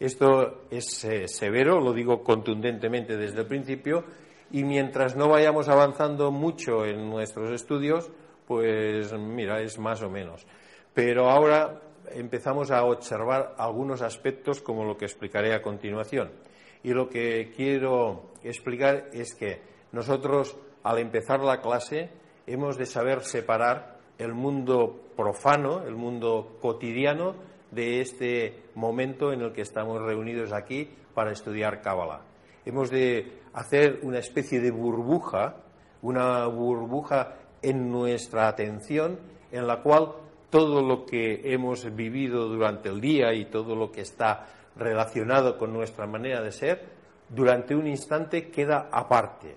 Esto 0.00 0.62
es 0.70 1.04
eh, 1.04 1.28
severo, 1.28 1.80
lo 1.80 1.92
digo 1.92 2.22
contundentemente 2.22 3.16
desde 3.16 3.40
el 3.40 3.46
principio, 3.46 4.04
y 4.50 4.64
mientras 4.64 5.16
no 5.16 5.28
vayamos 5.28 5.68
avanzando 5.68 6.30
mucho 6.30 6.84
en 6.84 7.08
nuestros 7.08 7.50
estudios, 7.50 8.10
pues 8.46 9.12
mira, 9.12 9.60
es 9.60 9.78
más 9.78 10.02
o 10.02 10.10
menos. 10.10 10.46
Pero 10.92 11.30
ahora 11.30 11.80
empezamos 12.12 12.70
a 12.70 12.84
observar 12.84 13.54
algunos 13.58 14.02
aspectos 14.02 14.60
como 14.60 14.84
lo 14.84 14.96
que 14.96 15.06
explicaré 15.06 15.54
a 15.54 15.62
continuación. 15.62 16.30
Y 16.82 16.92
lo 16.92 17.08
que 17.08 17.52
quiero 17.56 18.32
explicar 18.42 19.08
es 19.12 19.34
que 19.34 19.62
nosotros, 19.92 20.56
al 20.82 20.98
empezar 20.98 21.40
la 21.40 21.60
clase, 21.60 22.10
hemos 22.46 22.76
de 22.76 22.86
saber 22.86 23.22
separar 23.22 23.98
el 24.18 24.34
mundo 24.34 25.00
profano, 25.16 25.84
el 25.86 25.96
mundo 25.96 26.58
cotidiano, 26.60 27.34
de 27.70 28.00
este 28.00 28.64
momento 28.74 29.32
en 29.32 29.42
el 29.42 29.52
que 29.52 29.62
estamos 29.62 30.00
reunidos 30.02 30.52
aquí 30.52 30.88
para 31.14 31.32
estudiar 31.32 31.80
Cábala. 31.82 32.22
Hemos 32.64 32.90
de 32.90 33.40
hacer 33.52 34.00
una 34.02 34.18
especie 34.18 34.60
de 34.60 34.70
burbuja, 34.70 35.56
una 36.02 36.46
burbuja 36.46 37.36
en 37.62 37.90
nuestra 37.90 38.48
atención, 38.48 39.18
en 39.52 39.66
la 39.66 39.82
cual 39.82 40.12
todo 40.50 40.82
lo 40.82 41.04
que 41.04 41.52
hemos 41.52 41.94
vivido 41.94 42.48
durante 42.48 42.88
el 42.88 43.00
día 43.00 43.32
y 43.34 43.46
todo 43.46 43.74
lo 43.74 43.90
que 43.90 44.02
está 44.02 44.46
relacionado 44.76 45.58
con 45.58 45.72
nuestra 45.72 46.06
manera 46.06 46.42
de 46.42 46.52
ser, 46.52 46.84
durante 47.28 47.74
un 47.74 47.86
instante 47.86 48.50
queda 48.50 48.88
aparte, 48.92 49.56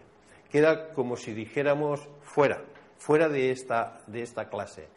queda 0.50 0.90
como 0.92 1.16
si 1.16 1.34
dijéramos 1.34 2.08
fuera, 2.22 2.62
fuera 2.98 3.30
de 3.30 3.52
esta, 3.52 4.00
de 4.08 4.22
esta 4.22 4.50
clase. 4.50 4.88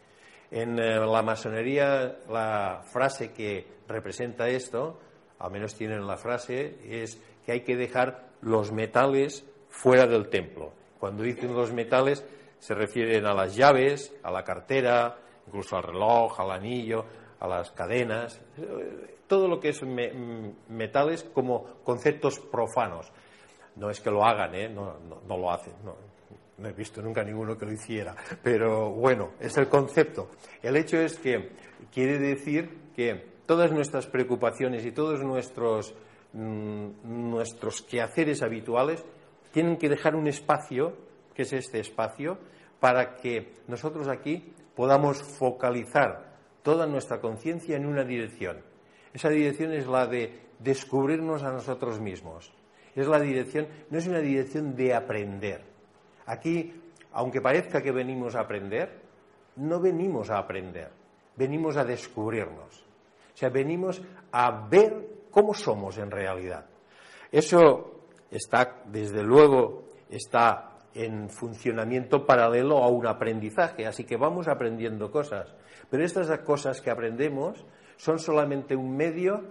En 0.51 0.77
eh, 0.77 0.99
la 0.99 1.23
masonería 1.23 2.19
la 2.29 2.81
frase 2.83 3.31
que 3.31 3.65
representa 3.87 4.49
esto, 4.49 4.99
al 5.39 5.49
menos 5.49 5.75
tienen 5.75 6.05
la 6.05 6.17
frase, 6.17 6.77
es 6.83 7.21
que 7.45 7.53
hay 7.53 7.61
que 7.61 7.77
dejar 7.77 8.27
los 8.41 8.71
metales 8.71 9.47
fuera 9.69 10.05
del 10.05 10.29
templo. 10.29 10.73
Cuando 10.99 11.23
dicen 11.23 11.53
los 11.55 11.71
metales 11.71 12.25
se 12.59 12.75
refieren 12.75 13.25
a 13.25 13.33
las 13.33 13.55
llaves, 13.55 14.13
a 14.23 14.31
la 14.31 14.43
cartera, 14.43 15.17
incluso 15.47 15.77
al 15.77 15.83
reloj, 15.83 16.39
al 16.39 16.51
anillo, 16.51 17.05
a 17.39 17.47
las 17.47 17.71
cadenas, 17.71 18.39
todo 19.27 19.47
lo 19.47 19.59
que 19.59 19.69
es 19.69 19.81
metales 20.67 21.23
como 21.33 21.81
conceptos 21.83 22.39
profanos. 22.39 23.11
No 23.77 23.89
es 23.89 23.99
que 23.99 24.11
lo 24.11 24.23
hagan, 24.23 24.53
¿eh? 24.53 24.69
no, 24.69 24.97
lo 25.27 25.51
hacen, 25.51 25.73
no, 26.61 26.69
he 26.69 26.73
visto 26.73 27.01
nunca 27.01 27.23
ninguno 27.23 27.57
que 27.57 27.65
lo 27.65 27.73
hiciera, 27.73 28.15
pero 28.43 28.91
bueno, 28.91 29.31
es 29.39 29.57
el 29.57 29.67
concepto. 29.67 30.29
El 30.61 30.77
hecho 30.77 30.97
es 30.97 31.17
que 31.17 31.51
quiere 31.91 32.19
decir 32.19 32.91
que 32.95 33.31
todas 33.45 33.71
nuestras 33.71 34.07
preocupaciones 34.07 34.85
y 34.85 34.91
todos 34.91 35.23
nuestros, 35.23 35.93
mm, 36.33 36.87
nuestros 37.03 37.81
quehaceres 37.81 38.41
habituales 38.41 39.03
tienen 39.51 39.77
que 39.77 39.89
dejar 39.89 40.15
un 40.15 40.27
espacio, 40.27 40.95
que 41.33 41.43
es 41.43 41.53
este 41.53 41.79
espacio, 41.79 42.37
para 42.79 43.15
que 43.15 43.53
nosotros 43.67 44.07
aquí 44.07 44.53
podamos 44.75 45.21
focalizar 45.21 46.31
toda 46.63 46.85
nuestra 46.87 47.19
conciencia 47.19 47.75
en 47.75 47.85
una 47.85 48.03
dirección. 48.03 48.61
Esa 49.13 49.29
dirección 49.29 49.73
es 49.73 49.87
la 49.87 50.07
de 50.07 50.39
descubrirnos 50.59 51.43
a 51.43 51.51
nosotros 51.51 51.99
mismos. 51.99 52.53
Es 52.95 53.07
la 53.07 53.19
dirección, 53.19 53.67
no 53.89 53.97
es 53.97 54.07
una 54.07 54.19
dirección 54.19 54.75
de 54.75 54.93
aprender. 54.93 55.70
Aquí, 56.31 56.73
aunque 57.11 57.41
parezca 57.41 57.81
que 57.81 57.91
venimos 57.91 58.35
a 58.35 58.41
aprender, 58.41 59.01
no 59.57 59.81
venimos 59.81 60.29
a 60.29 60.37
aprender, 60.37 60.89
venimos 61.35 61.75
a 61.75 61.83
descubrirnos. 61.83 62.85
O 63.33 63.35
sea, 63.37 63.49
venimos 63.49 64.01
a 64.31 64.65
ver 64.69 65.25
cómo 65.29 65.53
somos 65.53 65.97
en 65.97 66.09
realidad. 66.09 66.65
Eso 67.29 68.05
está, 68.31 68.83
desde 68.85 69.23
luego, 69.23 69.83
está 70.09 70.77
en 70.93 71.29
funcionamiento 71.29 72.25
paralelo 72.25 72.81
a 72.81 72.87
un 72.87 73.07
aprendizaje, 73.07 73.85
así 73.85 74.05
que 74.05 74.15
vamos 74.15 74.47
aprendiendo 74.47 75.11
cosas. 75.11 75.53
Pero 75.89 76.05
estas 76.05 76.29
cosas 76.39 76.79
que 76.79 76.91
aprendemos 76.91 77.65
son 77.97 78.19
solamente 78.19 78.73
un 78.73 78.95
medio 78.95 79.49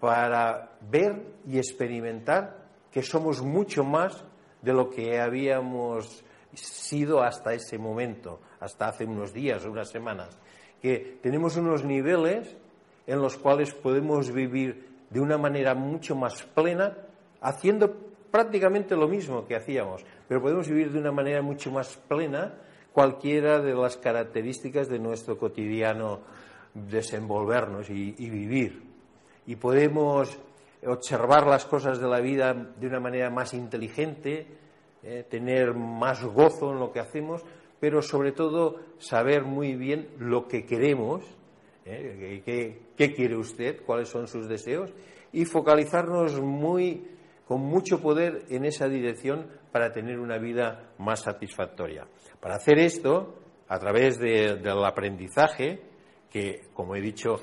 para 0.00 0.78
ver 0.80 1.22
y 1.46 1.58
experimentar 1.58 2.56
que 2.90 3.02
somos 3.02 3.42
mucho 3.42 3.84
más 3.84 4.24
de 4.62 4.72
lo 4.72 4.88
que 4.88 5.20
habíamos 5.20 6.24
sido 6.54 7.22
hasta 7.22 7.54
ese 7.54 7.78
momento, 7.78 8.40
hasta 8.60 8.88
hace 8.88 9.04
unos 9.04 9.32
días 9.32 9.64
o 9.64 9.70
unas 9.70 9.90
semanas, 9.90 10.38
que 10.80 11.18
tenemos 11.22 11.56
unos 11.56 11.84
niveles 11.84 12.56
en 13.06 13.20
los 13.20 13.36
cuales 13.36 13.74
podemos 13.74 14.30
vivir 14.30 14.88
de 15.10 15.20
una 15.20 15.36
manera 15.36 15.74
mucho 15.74 16.16
más 16.16 16.42
plena, 16.42 16.96
haciendo 17.40 17.94
prácticamente 18.30 18.96
lo 18.96 19.08
mismo 19.08 19.46
que 19.46 19.56
hacíamos, 19.56 20.04
pero 20.26 20.40
podemos 20.40 20.68
vivir 20.68 20.90
de 20.90 20.98
una 20.98 21.12
manera 21.12 21.42
mucho 21.42 21.70
más 21.70 21.96
plena 22.08 22.54
cualquiera 22.92 23.60
de 23.60 23.74
las 23.74 23.96
características 23.96 24.88
de 24.88 24.98
nuestro 24.98 25.38
cotidiano 25.38 26.20
desenvolvernos 26.74 27.90
y, 27.90 28.12
vivir. 28.12 28.82
Y 29.46 29.56
podemos 29.56 30.38
observar 30.86 31.46
las 31.46 31.66
cosas 31.66 32.00
de 32.00 32.08
la 32.08 32.20
vida 32.20 32.54
de 32.54 32.86
una 32.86 33.00
manera 33.00 33.30
más 33.30 33.54
inteligente, 33.54 34.46
eh, 35.02 35.24
tener 35.28 35.74
más 35.74 36.24
gozo 36.24 36.72
en 36.72 36.80
lo 36.80 36.92
que 36.92 37.00
hacemos, 37.00 37.42
pero 37.80 38.02
sobre 38.02 38.32
todo 38.32 38.76
saber 38.98 39.44
muy 39.44 39.74
bien 39.74 40.08
lo 40.18 40.46
que 40.46 40.64
queremos, 40.64 41.24
eh, 41.84 42.42
qué 42.96 43.14
quiere 43.14 43.36
usted, 43.36 43.82
cuáles 43.84 44.08
son 44.08 44.26
sus 44.26 44.48
deseos, 44.48 44.92
y 45.32 45.44
focalizarnos 45.44 46.40
muy 46.40 47.08
con 47.46 47.60
mucho 47.60 48.00
poder 48.00 48.44
en 48.48 48.64
esa 48.64 48.88
dirección 48.88 49.46
para 49.72 49.92
tener 49.92 50.18
una 50.18 50.38
vida 50.38 50.92
más 50.98 51.20
satisfactoria. 51.20 52.06
Para 52.40 52.56
hacer 52.56 52.78
esto, 52.78 53.34
a 53.68 53.78
través 53.78 54.18
del 54.18 54.84
aprendizaje, 54.84 55.80
que, 56.30 56.62
como 56.72 56.94
he 56.94 57.00
dicho, 57.00 57.40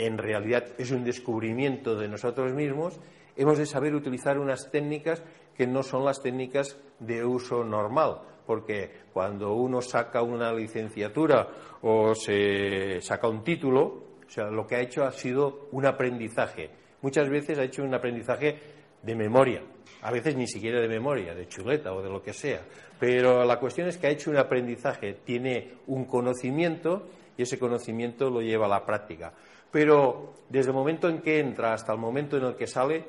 en 0.00 0.16
realidad 0.16 0.64
es 0.78 0.90
un 0.92 1.04
descubrimiento 1.04 1.94
de 1.94 2.08
nosotros 2.08 2.54
mismos, 2.54 2.98
hemos 3.36 3.58
de 3.58 3.66
saber 3.66 3.94
utilizar 3.94 4.38
unas 4.38 4.70
técnicas 4.70 5.22
que 5.54 5.66
no 5.66 5.82
son 5.82 6.06
las 6.06 6.22
técnicas 6.22 6.78
de 7.00 7.22
uso 7.22 7.64
normal, 7.64 8.22
porque 8.46 8.90
cuando 9.12 9.52
uno 9.52 9.82
saca 9.82 10.22
una 10.22 10.54
licenciatura 10.54 11.48
o 11.82 12.14
se 12.14 13.00
saca 13.02 13.28
un 13.28 13.44
título, 13.44 13.82
o 14.26 14.30
sea, 14.30 14.46
lo 14.46 14.66
que 14.66 14.76
ha 14.76 14.80
hecho 14.80 15.04
ha 15.04 15.12
sido 15.12 15.68
un 15.72 15.84
aprendizaje. 15.84 16.70
Muchas 17.02 17.28
veces 17.28 17.58
ha 17.58 17.64
hecho 17.64 17.82
un 17.82 17.92
aprendizaje 17.92 18.58
de 19.02 19.14
memoria, 19.14 19.62
a 20.00 20.10
veces 20.10 20.34
ni 20.34 20.46
siquiera 20.46 20.80
de 20.80 20.88
memoria, 20.88 21.34
de 21.34 21.46
chuleta 21.46 21.92
o 21.92 22.02
de 22.02 22.08
lo 22.08 22.22
que 22.22 22.32
sea. 22.32 22.62
Pero 22.98 23.44
la 23.44 23.58
cuestión 23.58 23.88
es 23.88 23.98
que 23.98 24.06
ha 24.06 24.10
hecho 24.10 24.30
un 24.30 24.38
aprendizaje, 24.38 25.18
tiene 25.24 25.74
un 25.88 26.06
conocimiento 26.06 27.06
y 27.36 27.42
ese 27.42 27.58
conocimiento 27.58 28.30
lo 28.30 28.40
lleva 28.40 28.64
a 28.64 28.68
la 28.70 28.84
práctica. 28.86 29.32
Pero 29.70 30.34
desde 30.48 30.70
el 30.70 30.76
momento 30.76 31.08
en 31.08 31.20
que 31.20 31.38
entra 31.38 31.72
hasta 31.72 31.92
el 31.92 31.98
momento 31.98 32.36
en 32.36 32.44
el 32.44 32.56
que 32.56 32.66
sale, 32.66 33.04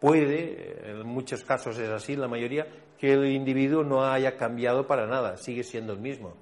puede, 0.00 0.90
en 0.90 1.06
muchos 1.06 1.44
casos 1.44 1.78
es 1.78 1.90
así, 1.90 2.16
la 2.16 2.28
mayoría, 2.28 2.66
que 2.98 3.12
el 3.12 3.26
individuo 3.26 3.82
no 3.82 4.04
haya 4.04 4.36
cambiado 4.36 4.86
para 4.86 5.06
nada, 5.06 5.36
sigue 5.36 5.62
siendo 5.62 5.92
el 5.92 6.00
mismo. 6.00 6.34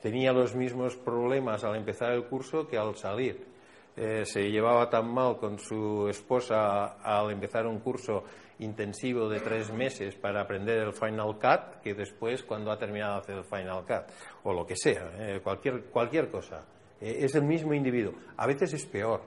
Tenía 0.00 0.32
los 0.32 0.54
mismos 0.54 0.96
problemas 0.96 1.62
al 1.64 1.76
empezar 1.76 2.12
el 2.12 2.24
curso 2.24 2.66
que 2.66 2.76
al 2.76 2.96
salir 2.96 3.52
eh, 3.94 4.24
se 4.24 4.50
llevaba 4.50 4.88
tan 4.88 5.12
mal 5.12 5.36
con 5.36 5.58
su 5.58 6.08
esposa 6.08 6.96
al 7.02 7.30
empezar 7.30 7.66
un 7.66 7.80
curso 7.80 8.24
intensivo 8.60 9.28
de 9.28 9.40
tres 9.40 9.70
meses 9.70 10.14
para 10.16 10.40
aprender 10.40 10.78
el 10.78 10.92
Final 10.92 11.38
Cut 11.38 11.82
que 11.82 11.94
después 11.94 12.42
cuando 12.42 12.72
ha 12.72 12.78
terminado 12.78 13.18
hacer 13.18 13.36
el 13.36 13.44
Final 13.44 13.84
Cut 13.84 14.10
o 14.44 14.52
lo 14.52 14.64
que 14.64 14.76
sea, 14.76 15.12
eh, 15.18 15.40
cualquier, 15.42 15.84
cualquier 15.84 16.30
cosa. 16.30 16.64
Eh, 17.02 17.24
es 17.24 17.34
el 17.34 17.42
mismo 17.42 17.74
individuo. 17.74 18.14
A 18.36 18.46
veces 18.46 18.72
es 18.72 18.86
peor. 18.86 19.20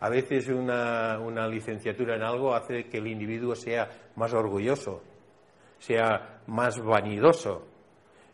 a 0.00 0.08
veces 0.08 0.48
una, 0.48 1.18
una 1.18 1.46
licenciatura 1.46 2.16
en 2.16 2.22
algo 2.22 2.54
hace 2.54 2.84
que 2.88 2.98
el 2.98 3.06
individuo 3.06 3.54
sea 3.54 3.88
más 4.16 4.32
orgulloso, 4.32 5.02
sea 5.78 6.40
más 6.46 6.80
vanidoso, 6.80 7.66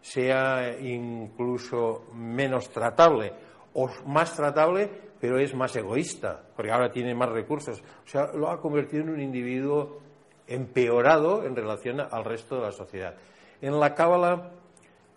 sea 0.00 0.78
incluso 0.78 2.06
menos 2.14 2.70
tratable 2.70 3.32
o 3.74 3.90
más 4.06 4.34
tratable, 4.36 4.88
pero 5.20 5.38
es 5.38 5.54
más 5.54 5.74
egoísta, 5.74 6.40
porque 6.54 6.70
ahora 6.70 6.90
tiene 6.90 7.14
más 7.14 7.30
recursos. 7.30 7.82
O 8.04 8.08
sea, 8.08 8.32
lo 8.34 8.48
ha 8.48 8.60
convertido 8.60 9.02
en 9.02 9.10
un 9.10 9.20
individuo 9.20 9.98
empeorado 10.46 11.44
en 11.44 11.54
relación 11.54 12.00
al 12.00 12.24
resto 12.24 12.56
de 12.56 12.62
la 12.62 12.72
sociedad. 12.72 13.14
En 13.60 13.78
la 13.78 13.94
Cábala, 13.94 14.52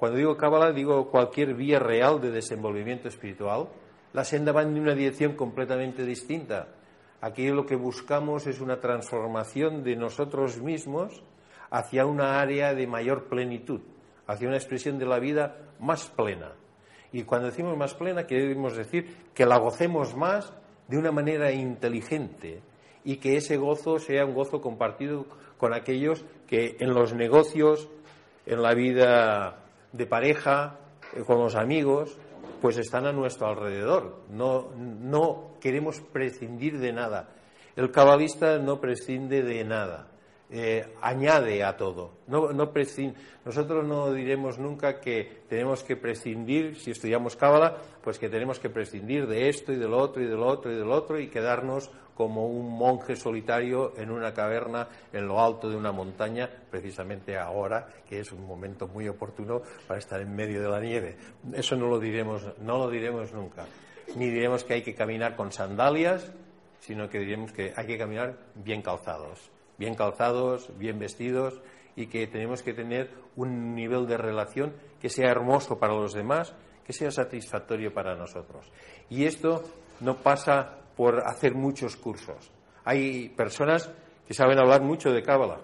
cuando 0.01 0.17
digo 0.17 0.35
Cábala, 0.35 0.71
digo 0.71 1.11
cualquier 1.11 1.53
vía 1.53 1.77
real 1.77 2.19
de 2.19 2.31
desenvolvimiento 2.31 3.07
espiritual. 3.07 3.69
La 4.13 4.23
senda 4.23 4.51
va 4.51 4.63
en 4.63 4.79
una 4.79 4.95
dirección 4.95 5.35
completamente 5.35 6.03
distinta. 6.05 6.69
Aquí 7.21 7.47
lo 7.49 7.67
que 7.67 7.75
buscamos 7.75 8.47
es 8.47 8.61
una 8.61 8.79
transformación 8.79 9.83
de 9.83 9.95
nosotros 9.95 10.59
mismos 10.59 11.21
hacia 11.69 12.07
una 12.07 12.41
área 12.41 12.73
de 12.73 12.87
mayor 12.87 13.25
plenitud, 13.25 13.81
hacia 14.25 14.47
una 14.47 14.57
expresión 14.57 14.97
de 14.97 15.05
la 15.05 15.19
vida 15.19 15.55
más 15.79 16.07
plena. 16.07 16.53
Y 17.11 17.21
cuando 17.21 17.49
decimos 17.49 17.77
más 17.77 17.93
plena, 17.93 18.25
queremos 18.25 18.75
decir 18.75 19.15
que 19.35 19.45
la 19.45 19.59
gocemos 19.59 20.15
más 20.17 20.51
de 20.87 20.97
una 20.97 21.11
manera 21.11 21.51
inteligente 21.51 22.63
y 23.03 23.17
que 23.17 23.37
ese 23.37 23.55
gozo 23.57 23.99
sea 23.99 24.25
un 24.25 24.33
gozo 24.33 24.61
compartido 24.61 25.27
con 25.59 25.75
aquellos 25.75 26.25
que 26.47 26.77
en 26.79 26.91
los 26.95 27.13
negocios, 27.13 27.87
en 28.47 28.63
la 28.63 28.73
vida 28.73 29.60
de 29.91 30.05
pareja, 30.05 30.79
eh, 31.15 31.23
con 31.25 31.39
los 31.39 31.55
amigos, 31.55 32.17
pues 32.61 32.77
están 32.77 33.05
a 33.05 33.11
nuestro 33.11 33.47
alrededor. 33.47 34.23
No, 34.29 34.69
no 34.75 35.51
queremos 35.59 35.99
prescindir 35.99 36.79
de 36.79 36.93
nada. 36.93 37.29
El 37.75 37.91
cabalista 37.91 38.59
no 38.59 38.79
prescinde 38.79 39.41
de 39.43 39.63
nada. 39.63 40.07
Eh, 40.53 40.85
añade 41.01 41.63
a 41.63 41.77
todo. 41.77 42.11
No, 42.27 42.51
Nosotros 42.51 43.87
no 43.87 44.11
diremos 44.11 44.59
nunca 44.59 44.99
que 44.99 45.43
tenemos 45.47 45.81
que 45.81 45.95
prescindir, 45.95 46.75
si 46.75 46.91
estudiamos 46.91 47.37
Cábala, 47.37 47.77
pues 48.03 48.19
que 48.19 48.27
tenemos 48.27 48.59
que 48.59 48.69
prescindir 48.69 49.27
de 49.27 49.47
esto 49.47 49.71
y 49.71 49.77
del 49.77 49.93
otro 49.93 50.21
y 50.21 50.27
del 50.27 50.41
otro 50.41 50.69
y 50.73 50.75
del 50.75 50.91
otro 50.91 51.19
y 51.19 51.29
quedarnos 51.29 51.89
como 52.15 52.47
un 52.47 52.77
monje 52.77 53.15
solitario 53.15 53.93
en 53.97 54.11
una 54.11 54.33
caverna 54.33 54.87
en 55.11 55.27
lo 55.27 55.39
alto 55.39 55.69
de 55.69 55.75
una 55.75 55.91
montaña, 55.91 56.49
precisamente 56.69 57.37
ahora, 57.37 57.87
que 58.07 58.19
es 58.19 58.31
un 58.31 58.45
momento 58.45 58.87
muy 58.87 59.07
oportuno 59.07 59.61
para 59.87 59.99
estar 59.99 60.21
en 60.21 60.35
medio 60.35 60.61
de 60.61 60.69
la 60.69 60.79
nieve. 60.79 61.17
Eso 61.53 61.75
no 61.75 61.87
lo 61.87 61.99
diremos, 61.99 62.45
no 62.59 62.77
lo 62.77 62.89
diremos 62.89 63.33
nunca. 63.33 63.65
Ni 64.15 64.29
diremos 64.29 64.63
que 64.63 64.73
hay 64.73 64.81
que 64.81 64.93
caminar 64.93 65.35
con 65.35 65.51
sandalias, 65.51 66.31
sino 66.79 67.09
que 67.09 67.19
diremos 67.19 67.51
que 67.51 67.73
hay 67.75 67.87
que 67.87 67.97
caminar 67.97 68.37
bien 68.55 68.81
calzados 68.81 69.51
bien 69.81 69.95
calzados, 69.95 70.69
bien 70.77 70.99
vestidos 70.99 71.59
y 71.95 72.05
que 72.05 72.27
tenemos 72.27 72.61
que 72.61 72.71
tener 72.71 73.09
un 73.35 73.73
nivel 73.73 74.05
de 74.05 74.15
relación 74.15 74.75
que 75.01 75.09
sea 75.09 75.31
hermoso 75.31 75.79
para 75.79 75.95
los 75.95 76.13
demás, 76.13 76.53
que 76.85 76.93
sea 76.93 77.09
satisfactorio 77.09 77.91
para 77.91 78.15
nosotros. 78.15 78.71
Y 79.09 79.25
esto 79.25 79.63
no 79.99 80.17
pasa 80.17 80.80
por 81.01 81.27
hacer 81.27 81.55
muchos 81.55 81.95
cursos. 81.95 82.51
Hay 82.85 83.29
personas 83.29 83.91
que 84.27 84.35
saben 84.35 84.59
hablar 84.59 84.83
mucho 84.83 85.11
de 85.11 85.23
Cábala. 85.23 85.59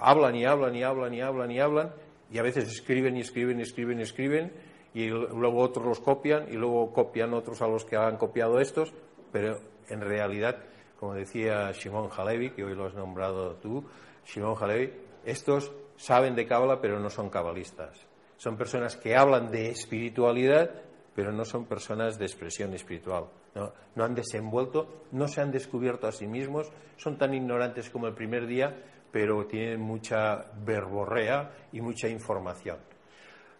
Hablan 0.00 0.34
y 0.34 0.44
hablan 0.44 0.74
y 0.74 0.82
hablan 0.82 1.14
y 1.14 1.20
hablan 1.20 1.50
y 1.52 1.60
hablan 1.60 1.92
y 2.32 2.38
a 2.38 2.42
veces 2.42 2.66
escriben 2.66 3.16
y 3.16 3.20
escriben 3.20 3.60
y 3.60 3.62
escriben 3.62 4.00
y 4.00 4.02
escriben 4.02 4.52
y 4.92 5.06
luego 5.06 5.60
otros 5.60 5.86
los 5.86 6.00
copian 6.00 6.48
y 6.52 6.56
luego 6.56 6.92
copian 6.92 7.32
otros 7.32 7.62
a 7.62 7.68
los 7.68 7.84
que 7.84 7.94
han 7.94 8.16
copiado 8.16 8.58
estos, 8.58 8.92
pero 9.30 9.56
en 9.88 10.00
realidad 10.00 10.56
como 10.98 11.14
decía 11.14 11.70
Shimon 11.70 12.10
Halevi, 12.10 12.50
que 12.50 12.64
hoy 12.64 12.74
lo 12.74 12.86
has 12.86 12.94
nombrado 12.94 13.54
tú, 13.62 13.84
Shimon 14.24 14.56
Halevi, 14.60 14.92
estos 15.24 15.70
saben 15.94 16.34
de 16.34 16.44
Cábala 16.44 16.80
pero 16.80 16.98
no 16.98 17.08
son 17.08 17.30
cabalistas. 17.30 18.04
Son 18.36 18.56
personas 18.56 18.96
que 18.96 19.14
hablan 19.14 19.48
de 19.48 19.68
espiritualidad, 19.70 20.72
pero 21.14 21.30
no 21.30 21.44
son 21.44 21.66
personas 21.66 22.18
de 22.18 22.24
expresión 22.24 22.74
espiritual. 22.74 23.26
No, 23.56 24.04
han 24.04 24.14
desenvuelto, 24.14 25.04
no 25.12 25.26
se 25.28 25.40
han 25.40 25.50
descubierto 25.50 26.06
a 26.06 26.12
sí 26.12 26.26
mismos, 26.26 26.70
son 26.98 27.16
tan 27.16 27.32
ignorantes 27.32 27.88
como 27.88 28.06
el 28.06 28.14
primer 28.14 28.46
día, 28.46 28.76
pero 29.10 29.46
tienen 29.46 29.80
mucha 29.80 30.52
verborrea 30.62 31.50
y 31.72 31.80
mucha 31.80 32.06
información. 32.08 32.76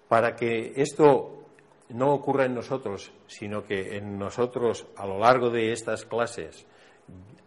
Para 0.07 0.37
que 0.37 0.75
esto 0.77 1.47
no 1.91 2.13
ocurra 2.13 2.45
en 2.45 2.55
nosotros, 2.55 3.11
sino 3.27 3.65
que 3.65 3.97
en 3.97 4.19
nosotros, 4.19 4.87
a 4.97 5.07
lo 5.07 5.19
largo 5.19 5.49
de 5.49 5.73
estas 5.73 6.05
clases, 6.05 6.67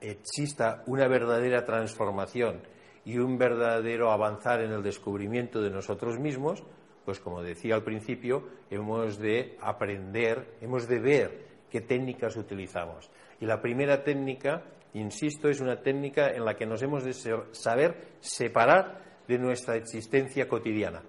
exista 0.01 0.83
una 0.87 1.07
verdadera 1.07 1.65
transformación 1.65 2.61
y 3.05 3.19
un 3.19 3.37
verdadero 3.37 4.11
avanzar 4.11 4.61
en 4.61 4.71
el 4.71 4.81
descubrimiento 4.81 5.61
de 5.61 5.69
nosotros 5.69 6.19
mismos, 6.19 6.63
pues 7.05 7.19
como 7.19 7.43
decía 7.43 7.75
al 7.75 7.83
principio, 7.83 8.43
hemos 8.69 9.19
de 9.19 9.57
aprender, 9.61 10.57
hemos 10.61 10.87
de 10.87 10.99
ver 10.99 11.48
qué 11.69 11.81
técnicas 11.81 12.35
utilizamos. 12.37 13.09
Y 13.39 13.45
la 13.45 13.61
primera 13.61 14.03
técnica, 14.03 14.63
insisto, 14.93 15.49
es 15.49 15.59
una 15.59 15.81
técnica 15.81 16.29
en 16.29 16.45
la 16.45 16.55
que 16.55 16.65
nos 16.65 16.81
hemos 16.81 17.03
de 17.03 17.13
saber 17.51 18.15
separar 18.19 19.01
de 19.27 19.37
nuestra 19.37 19.75
existencia 19.75 20.47
cotidiana. 20.47 21.01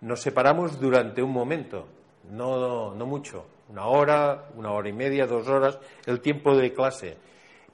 Nos 0.00 0.20
separamos 0.20 0.80
durante 0.80 1.22
un 1.22 1.30
momento, 1.30 1.86
no, 2.30 2.94
no 2.94 3.06
mucho, 3.06 3.46
una 3.68 3.86
hora, 3.86 4.48
una 4.56 4.72
hora 4.72 4.88
y 4.88 4.92
media, 4.92 5.26
dos 5.26 5.48
horas, 5.48 5.78
el 6.06 6.20
tiempo 6.20 6.56
de 6.56 6.72
clase 6.72 7.16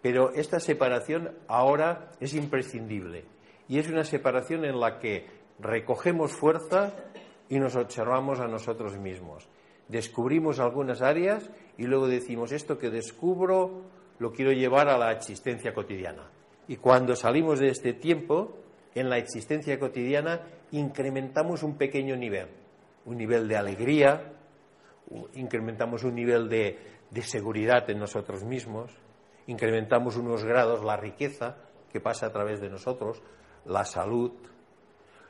pero 0.00 0.32
esta 0.32 0.60
separación 0.60 1.32
ahora 1.48 2.10
es 2.20 2.34
imprescindible 2.34 3.24
y 3.68 3.78
es 3.78 3.88
una 3.88 4.04
separación 4.04 4.64
en 4.64 4.78
la 4.78 4.98
que 4.98 5.26
recogemos 5.58 6.32
fuerza 6.32 6.94
y 7.48 7.58
nos 7.58 7.76
observamos 7.76 8.40
a 8.40 8.46
nosotros 8.46 8.96
mismos. 8.98 9.48
Descubrimos 9.88 10.60
algunas 10.60 11.00
áreas 11.02 11.50
y 11.76 11.84
luego 11.84 12.08
decimos, 12.08 12.52
esto 12.52 12.78
que 12.78 12.90
descubro 12.90 13.82
lo 14.18 14.32
quiero 14.32 14.52
llevar 14.52 14.88
a 14.88 14.98
la 14.98 15.12
existencia 15.12 15.72
cotidiana. 15.72 16.30
Y 16.66 16.76
cuando 16.76 17.16
salimos 17.16 17.58
de 17.58 17.68
este 17.68 17.94
tiempo, 17.94 18.58
en 18.94 19.08
la 19.08 19.18
existencia 19.18 19.78
cotidiana 19.78 20.42
incrementamos 20.72 21.62
un 21.62 21.78
pequeño 21.78 22.16
nivel, 22.16 22.48
un 23.06 23.16
nivel 23.16 23.48
de 23.48 23.56
alegría, 23.56 24.32
incrementamos 25.34 26.04
un 26.04 26.14
nivel 26.14 26.48
de, 26.48 26.78
de 27.10 27.22
seguridad 27.22 27.88
en 27.88 27.98
nosotros 27.98 28.44
mismos, 28.44 28.92
incrementamos 29.46 30.16
unos 30.16 30.44
grados 30.44 30.84
la 30.84 30.96
riqueza 30.96 31.56
que 31.90 32.00
pasa 32.00 32.26
a 32.26 32.32
través 32.32 32.60
de 32.60 32.68
nosotros, 32.68 33.22
la 33.64 33.84
salud, 33.84 34.32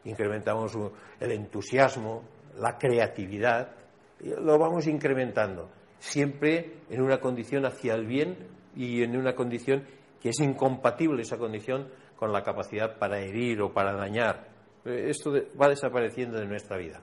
incrementamos 0.05 0.77
el 1.21 1.33
entusiasmo, 1.33 2.25
la 2.57 2.79
creatividad, 2.79 3.71
lo 4.21 4.59
vamos 4.59 4.87
incrementando, 4.87 5.71
siempre 5.99 6.79
en 6.91 7.03
una 7.03 7.19
condición 7.19 7.65
hacia 7.67 7.95
el 7.95 8.07
bien 8.07 8.37
y 8.77 9.03
en 9.03 9.17
una 9.17 9.35
condición 9.35 9.85
que 10.21 10.31
es 10.31 10.41
incompatible 10.41 11.23
esa 11.23 11.39
condición 11.39 11.89
con 12.17 12.33
la 12.33 12.43
capacidad 12.43 12.99
para 12.99 13.21
herir 13.21 13.61
o 13.63 13.73
para 13.73 13.95
dañar. 13.95 14.49
Esto 14.85 15.33
va 15.61 15.69
desapareciendo 15.69 16.39
de 16.39 16.47
nuestra 16.47 16.77
vida. 16.77 17.01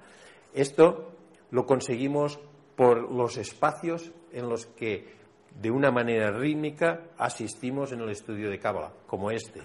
Esto 0.53 1.11
lo 1.51 1.65
conseguimos 1.65 2.39
por 2.75 3.11
los 3.11 3.37
espacios 3.37 4.11
en 4.31 4.49
los 4.49 4.65
que 4.65 5.13
de 5.61 5.71
una 5.71 5.91
manera 5.91 6.31
rítmica 6.31 7.11
asistimos 7.17 7.91
en 7.93 8.01
el 8.01 8.09
estudio 8.09 8.49
de 8.49 8.59
Cábala, 8.59 8.91
como 9.07 9.31
este. 9.31 9.61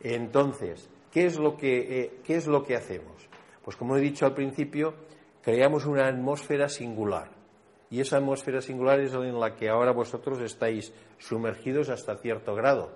Entonces, 0.00 0.90
¿qué 1.12 1.26
es, 1.26 1.38
lo 1.38 1.56
que, 1.56 2.00
eh, 2.00 2.20
¿qué 2.24 2.36
es 2.36 2.46
lo 2.46 2.64
que 2.64 2.74
hacemos? 2.74 3.28
Pues 3.64 3.76
como 3.76 3.96
he 3.96 4.00
dicho 4.00 4.26
al 4.26 4.34
principio, 4.34 4.94
creamos 5.42 5.86
una 5.86 6.06
atmósfera 6.06 6.68
singular. 6.68 7.30
Y 7.90 8.00
esa 8.00 8.18
atmósfera 8.18 8.60
singular 8.60 9.00
es 9.00 9.14
en 9.14 9.40
la 9.40 9.54
que 9.54 9.68
ahora 9.68 9.92
vosotros 9.92 10.40
estáis 10.40 10.92
sumergidos 11.18 11.88
hasta 11.88 12.16
cierto 12.16 12.54
grado. 12.54 12.90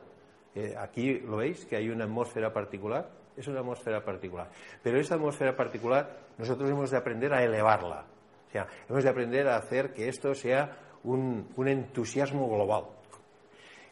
Eh, 0.55 0.75
aquí 0.79 1.15
lo 1.21 1.39
veis, 1.39 1.65
que 1.65 1.77
hay 1.77 1.89
una 1.89 2.05
atmósfera 2.05 2.53
particular. 2.53 3.11
Es 3.37 3.49
una 3.49 3.61
atmósfera 3.61 4.05
particular. 4.05 4.51
Pero 4.83 5.01
esa 5.01 5.15
atmósfera 5.15 5.57
particular 5.57 6.19
nosotros 6.37 6.69
hemos 6.71 6.91
de 6.91 6.99
aprender 6.99 7.33
a 7.33 7.43
elevarla. 7.43 8.05
O 8.49 8.53
sea, 8.53 8.67
hemos 8.89 9.03
de 9.03 9.11
aprender 9.11 9.49
a 9.49 9.57
hacer 9.57 9.95
que 9.95 10.09
esto 10.09 10.35
sea 10.35 10.77
un, 11.05 11.47
entusiasmo 11.67 12.49
global, 12.49 12.85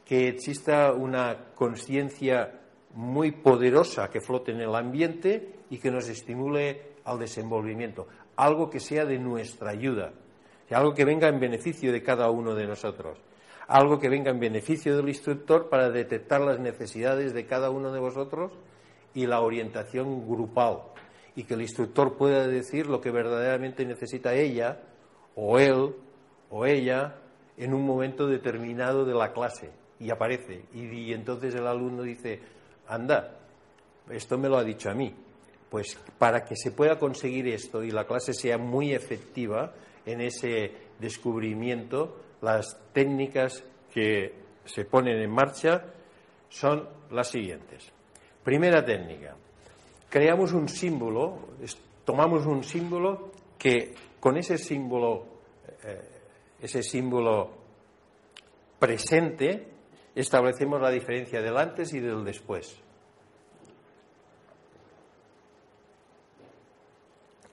que 0.04 0.28
exista 0.28 0.92
una 0.92 1.52
conciencia 1.54 2.60
muy 2.94 3.32
poderosa 3.32 4.10
que 4.10 4.20
flote 4.20 4.52
en 4.52 4.60
el 4.60 4.74
ambiente 4.74 5.60
y 5.70 5.78
que 5.78 5.90
nos 5.90 6.08
estimule 6.08 6.90
al 7.04 7.18
desenvolvimiento, 7.18 8.06
algo 8.44 8.70
que 8.70 8.80
sea 8.80 9.04
de 9.04 9.18
nuestra 9.18 9.70
ayuda, 9.70 10.12
algo 10.70 10.94
que 10.94 11.04
venga 11.04 11.28
en 11.28 11.40
beneficio 11.40 11.92
de 11.92 12.02
cada 12.02 12.30
uno 12.30 12.54
de 12.54 12.66
nosotros, 12.66 13.18
algo 13.68 13.98
que 13.98 14.08
venga 14.08 14.30
en 14.30 14.40
beneficio 14.40 14.96
del 14.96 15.08
instructor 15.08 15.68
para 15.68 15.90
detectar 15.90 16.40
las 16.40 16.58
necesidades 16.58 17.34
de 17.34 17.46
cada 17.46 17.70
uno 17.70 17.92
de 17.92 18.00
vosotros 18.00 18.52
y 19.14 19.26
la 19.26 19.40
orientación 19.40 20.26
grupal, 20.26 20.78
y 21.36 21.44
que 21.44 21.54
el 21.54 21.62
instructor 21.62 22.16
pueda 22.16 22.46
decir 22.46 22.86
lo 22.86 23.00
que 23.00 23.10
verdaderamente 23.10 23.84
necesita 23.84 24.34
ella 24.34 24.80
o 25.34 25.58
él 25.58 25.94
o 26.48 26.66
ella 26.66 27.16
en 27.56 27.74
un 27.74 27.84
momento 27.84 28.26
determinado 28.26 29.04
de 29.04 29.14
la 29.14 29.32
clase 29.32 29.70
y 29.98 30.10
aparece. 30.10 30.64
Y, 30.72 31.12
entonces 31.12 31.54
el 31.54 31.66
alumno 31.66 32.02
dice, 32.02 32.40
anda, 32.88 33.36
esto 34.08 34.38
me 34.38 34.48
lo 34.48 34.56
ha 34.56 34.64
dicho 34.64 34.90
a 34.90 34.94
mí. 34.94 35.14
Pues 35.70 35.96
para 36.18 36.44
que 36.44 36.56
se 36.56 36.72
pueda 36.72 36.98
conseguir 36.98 37.46
esto 37.48 37.82
y 37.82 37.90
la 37.90 38.06
clase 38.06 38.32
sea 38.32 38.58
muy 38.58 38.92
efectiva 38.92 39.72
en 40.04 40.20
ese 40.20 40.72
descubrimiento, 40.98 42.16
las 42.42 42.76
técnicas 42.92 43.62
que 43.92 44.34
se 44.64 44.84
ponen 44.84 45.20
en 45.20 45.30
marcha 45.30 45.84
son 46.48 46.88
las 47.10 47.28
siguientes. 47.28 47.90
Primera 48.42 48.84
técnica. 48.84 49.36
Creamos 50.08 50.52
un 50.52 50.68
símbolo, 50.68 51.50
tomamos 52.04 52.46
un 52.46 52.64
símbolo 52.64 53.30
que 53.56 53.94
con 54.18 54.36
ese 54.36 54.58
símbolo, 54.58 55.24
eh, 55.84 56.00
ese 56.60 56.82
símbolo 56.82 57.50
presente, 58.78 59.68
establecemos 60.14 60.80
la 60.80 60.90
diferencia 60.90 61.40
del 61.40 61.56
antes 61.56 61.92
y 61.94 62.00
del 62.00 62.24
después. 62.24 62.76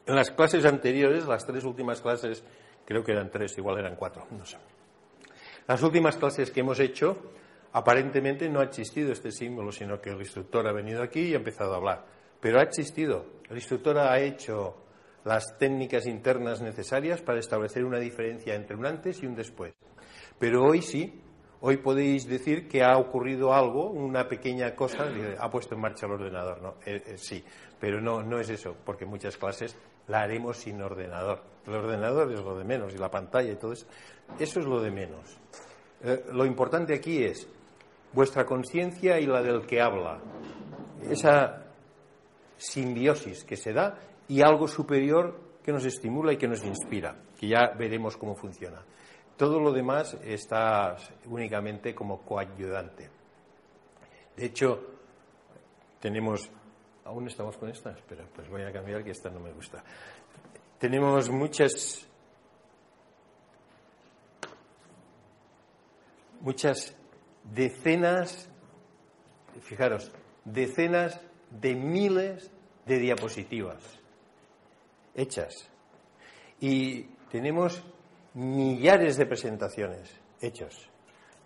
En 0.08 0.16
las 0.16 0.32
clases 0.32 0.64
anteriores, 0.64 1.28
las 1.28 1.46
tres 1.46 1.66
últimas 1.66 2.00
clases, 2.00 2.42
creo 2.86 3.04
que 3.04 3.12
eran 3.12 3.30
tres, 3.30 3.58
igual 3.58 3.78
eran 3.78 3.98
cuatro, 3.98 4.26
no 4.32 4.46
sé. 4.46 4.58
Las 5.68 5.84
últimas 5.84 6.16
clases 6.16 6.50
que 6.50 6.62
hemos 6.62 6.80
hecho, 6.80 7.34
aparentemente 7.74 8.48
no 8.48 8.62
ha 8.62 8.64
existido 8.64 9.12
este 9.12 9.34
símbolo, 9.34 9.70
sino 9.74 10.00
que 10.00 10.12
el 10.12 10.20
instructor 10.20 10.66
ha 10.66 10.72
venido 10.72 11.04
aquí 11.04 11.24
y 11.24 11.34
ha 11.34 11.38
empezado 11.38 11.74
a 11.74 11.78
hablar. 11.78 12.06
Pero 12.40 12.60
ha 12.60 12.64
existido. 12.64 13.26
El 13.50 13.58
instructor 13.58 13.98
ha 13.98 14.18
hecho 14.20 14.78
las 15.26 15.58
técnicas 15.58 16.06
internas 16.06 16.62
necesarias 16.62 17.22
para 17.22 17.40
establecer 17.40 17.84
una 17.84 18.00
diferencia 18.00 18.56
entre 18.56 18.78
un 18.78 18.86
antes 18.86 19.22
y 19.22 19.26
un 19.26 19.36
después. 19.36 19.74
Pero 20.40 20.64
hoy 20.64 20.82
sí, 20.82 21.22
hoy 21.62 21.78
podéis 21.78 22.28
decir 22.28 22.68
que 22.68 22.84
ha 22.84 22.98
ocurrido 22.98 23.54
algo, 23.54 23.90
una 23.90 24.28
pequeña 24.28 24.76
cosa, 24.76 25.10
ha 25.40 25.50
puesto 25.50 25.76
en 25.76 25.82
marcha 25.82 26.06
el 26.06 26.14
ordenador, 26.14 26.62
¿no? 26.62 26.76
Eh, 26.86 27.02
eh, 27.06 27.18
sí, 27.18 27.44
pero 27.80 28.02
no, 28.02 28.22
no 28.22 28.40
es 28.40 28.50
eso, 28.50 28.76
porque 28.86 29.06
muchas 29.06 29.38
clases 29.38 29.76
la 30.08 30.22
haremos 30.22 30.58
sin 30.58 30.82
ordenador. 30.82 31.42
El 31.66 31.74
ordenador 31.74 32.32
es 32.32 32.40
lo 32.40 32.58
de 32.58 32.64
menos 32.64 32.94
y 32.94 32.98
la 32.98 33.10
pantalla 33.10 33.52
y 33.52 33.56
todo 33.56 33.74
eso, 33.74 33.86
eso 34.40 34.60
es 34.60 34.66
lo 34.66 34.82
de 34.82 34.92
menos. 34.92 35.38
Eh, 36.04 36.26
lo 36.32 36.46
importante 36.46 36.94
aquí 36.94 37.24
es 37.24 37.48
vuestra 38.14 38.46
conciencia 38.46 39.20
y 39.20 39.26
la 39.26 39.42
del 39.42 39.66
que 39.66 39.82
habla. 39.82 40.20
Esa 41.10 41.66
simbiosis 42.58 43.44
que 43.44 43.56
se 43.56 43.74
da 43.74 43.98
y 44.28 44.42
algo 44.42 44.68
superior 44.68 45.40
que 45.64 45.72
nos 45.72 45.86
estimula 45.86 46.34
y 46.34 46.38
que 46.38 46.48
nos 46.48 46.64
inspira, 46.64 47.16
que 47.38 47.48
ya 47.48 47.74
veremos 47.78 48.16
cómo 48.18 48.36
funciona. 48.36 48.84
Todo 49.38 49.60
lo 49.60 49.72
demás 49.72 50.18
está 50.24 50.98
únicamente 51.26 51.94
como 51.94 52.22
coayudante. 52.22 53.10
De 54.36 54.46
hecho, 54.46 54.84
tenemos. 56.00 56.50
¿Aún 57.06 57.28
estamos 57.28 57.56
con 57.58 57.70
esta? 57.70 57.92
Espera, 57.92 58.26
pues 58.36 58.50
voy 58.50 58.64
a 58.64 58.72
cambiar 58.72 59.04
que 59.04 59.12
esta 59.12 59.30
no 59.30 59.40
me 59.40 59.52
gusta. 59.52 59.84
Tenemos 60.80 61.30
muchas. 61.30 62.06
Muchas 66.42 66.96
decenas, 67.44 68.50
fijaros, 69.62 70.12
decenas 70.46 71.20
de 71.50 71.76
miles 71.76 72.52
de 72.86 73.00
diapositivas 73.00 74.00
hechas. 75.18 75.68
Y 76.62 77.04
tenemos 77.30 77.84
millares 78.38 79.18
de 79.18 79.26
presentaciones 79.26 80.16
hechas. 80.40 80.88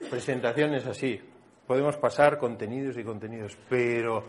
Presentaciones 0.09 0.85
así. 0.85 1.21
Podemos 1.65 1.95
pasar 1.95 2.37
contenidos 2.37 2.97
y 2.97 3.03
contenidos, 3.03 3.57
pero 3.69 4.25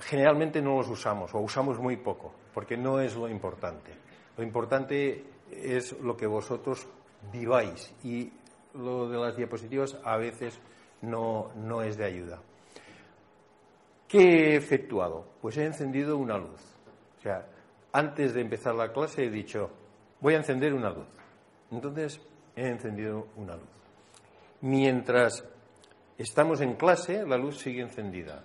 generalmente 0.00 0.60
no 0.60 0.78
los 0.78 0.88
usamos 0.88 1.32
o 1.34 1.38
usamos 1.38 1.78
muy 1.78 1.96
poco, 1.96 2.32
porque 2.52 2.76
no 2.76 3.00
es 3.00 3.14
lo 3.14 3.28
importante. 3.28 3.92
Lo 4.36 4.42
importante 4.42 5.24
es 5.52 5.92
lo 6.00 6.16
que 6.16 6.26
vosotros 6.26 6.88
viváis 7.32 7.94
y 8.02 8.32
lo 8.74 9.08
de 9.08 9.18
las 9.18 9.36
diapositivas 9.36 9.96
a 10.02 10.16
veces 10.16 10.58
no, 11.02 11.52
no 11.54 11.82
es 11.82 11.96
de 11.96 12.06
ayuda. 12.06 12.42
¿Qué 14.08 14.18
he 14.18 14.56
efectuado? 14.56 15.26
Pues 15.40 15.56
he 15.58 15.64
encendido 15.64 16.16
una 16.16 16.36
luz. 16.36 16.60
O 17.18 17.22
sea, 17.22 17.46
antes 17.92 18.34
de 18.34 18.40
empezar 18.40 18.74
la 18.74 18.92
clase 18.92 19.26
he 19.26 19.30
dicho, 19.30 19.70
voy 20.20 20.34
a 20.34 20.38
encender 20.38 20.74
una 20.74 20.90
luz. 20.90 21.08
Entonces 21.70 22.20
he 22.54 22.68
encendido 22.68 23.28
una 23.36 23.54
luz. 23.54 23.68
Mientras 24.62 25.44
estamos 26.18 26.60
en 26.60 26.74
clase, 26.74 27.26
la 27.26 27.36
luz 27.36 27.58
sigue 27.58 27.82
encendida. 27.82 28.42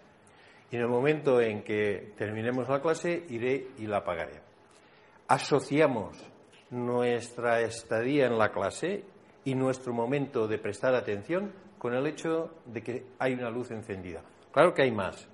Y 0.70 0.76
en 0.76 0.84
el 0.84 0.88
momento 0.88 1.42
en 1.42 1.64
que 1.64 2.14
terminemos 2.18 2.68
la 2.70 2.82
clase, 2.82 3.26
iré 3.30 3.68
y 3.78 3.88
la 3.88 3.98
apagaré. 3.98 4.42
Asociamos 5.28 6.18
nuestra 6.70 7.62
estadía 7.62 8.26
en 8.28 8.38
la 8.38 8.52
clase 8.52 9.04
y 9.44 9.56
nuestro 9.56 9.94
momento 9.94 10.48
de 10.48 10.58
prestar 10.58 10.96
atención 10.96 11.52
con 11.78 11.94
el 11.94 12.06
hecho 12.08 12.52
de 12.66 12.82
que 12.82 13.06
hay 13.20 13.34
una 13.34 13.50
luz 13.50 13.72
encendida. 13.72 14.22
Claro 14.52 14.74
que 14.74 14.84
hay 14.84 14.92
más. 14.92 15.28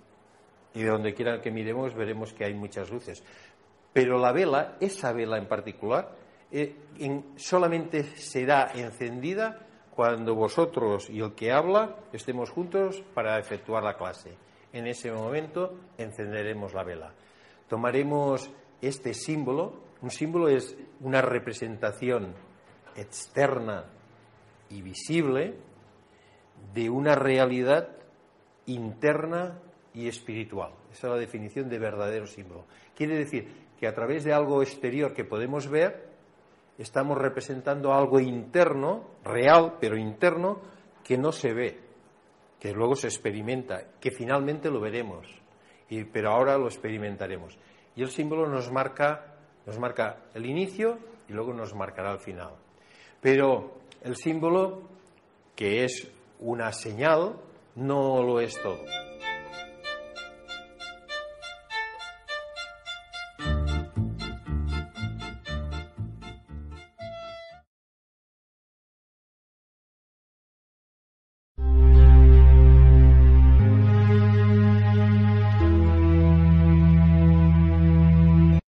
Y 0.73 0.83
de 0.83 0.89
donde 0.89 1.13
quiera 1.13 1.41
que 1.41 1.51
miremos 1.51 1.93
veremos 1.93 2.33
que 2.33 2.45
hay 2.45 2.53
muchas 2.53 2.89
luces. 2.89 3.23
Pero 3.93 4.19
la 4.19 4.31
vela, 4.31 4.77
esa 4.79 5.11
vela 5.11 5.37
en 5.37 5.47
particular, 5.47 6.11
eh, 6.51 6.75
solamente 7.35 8.03
será 8.15 8.71
encendida 8.73 9.67
cuando 9.97 10.35
vosotros 10.35 11.09
y 11.09 11.19
el 11.19 11.33
que 11.33 11.51
habla 11.51 11.95
estemos 12.13 12.49
juntos 12.51 13.03
para 13.13 13.39
efectuar 13.39 13.83
la 13.83 13.97
clase. 13.97 14.37
En 14.71 14.85
ese 14.87 15.11
momento 15.11 15.73
encenderemos 15.97 16.73
la 16.73 16.83
vela. 16.83 17.13
Tomaremos 17.67 18.49
este 18.81 19.13
símbolo. 19.13 19.87
Un 20.01 20.11
símbolo 20.11 20.49
es 20.49 20.77
una 21.01 21.21
representación 21.21 22.35
externa 22.95 23.85
y 24.69 24.81
visible 24.81 25.55
de 26.73 26.89
una 26.89 27.15
realidad 27.15 27.89
interna 28.67 29.59
y 29.93 30.07
espiritual. 30.07 30.73
Esa 30.91 31.07
es 31.07 31.13
la 31.13 31.19
definición 31.19 31.69
de 31.69 31.79
verdadero 31.79 32.27
símbolo. 32.27 32.65
Quiere 32.95 33.15
decir 33.15 33.47
que 33.79 33.87
a 33.87 33.93
través 33.93 34.23
de 34.23 34.33
algo 34.33 34.61
exterior 34.61 35.13
que 35.13 35.23
podemos 35.23 35.67
ver, 35.67 36.07
estamos 36.77 37.17
representando 37.17 37.93
algo 37.93 38.19
interno, 38.19 39.03
real, 39.23 39.77
pero 39.79 39.97
interno, 39.97 40.61
que 41.03 41.17
no 41.17 41.31
se 41.31 41.53
ve, 41.53 41.79
que 42.59 42.71
luego 42.71 42.95
se 42.95 43.07
experimenta, 43.07 43.91
que 43.99 44.11
finalmente 44.11 44.69
lo 44.69 44.79
veremos, 44.79 45.27
pero 46.11 46.31
ahora 46.31 46.57
lo 46.57 46.67
experimentaremos. 46.67 47.57
Y 47.95 48.03
el 48.03 48.09
símbolo 48.09 48.47
nos 48.47 48.71
marca, 48.71 49.35
nos 49.65 49.79
marca 49.79 50.25
el 50.33 50.45
inicio 50.45 50.99
y 51.27 51.33
luego 51.33 51.53
nos 51.53 51.73
marcará 51.73 52.11
el 52.11 52.19
final. 52.19 52.55
Pero 53.21 53.79
el 54.01 54.15
símbolo, 54.15 54.83
que 55.55 55.83
es 55.83 56.11
una 56.39 56.71
señal, 56.71 57.35
no 57.75 58.21
lo 58.21 58.39
es 58.39 58.61
todo. 58.61 59.06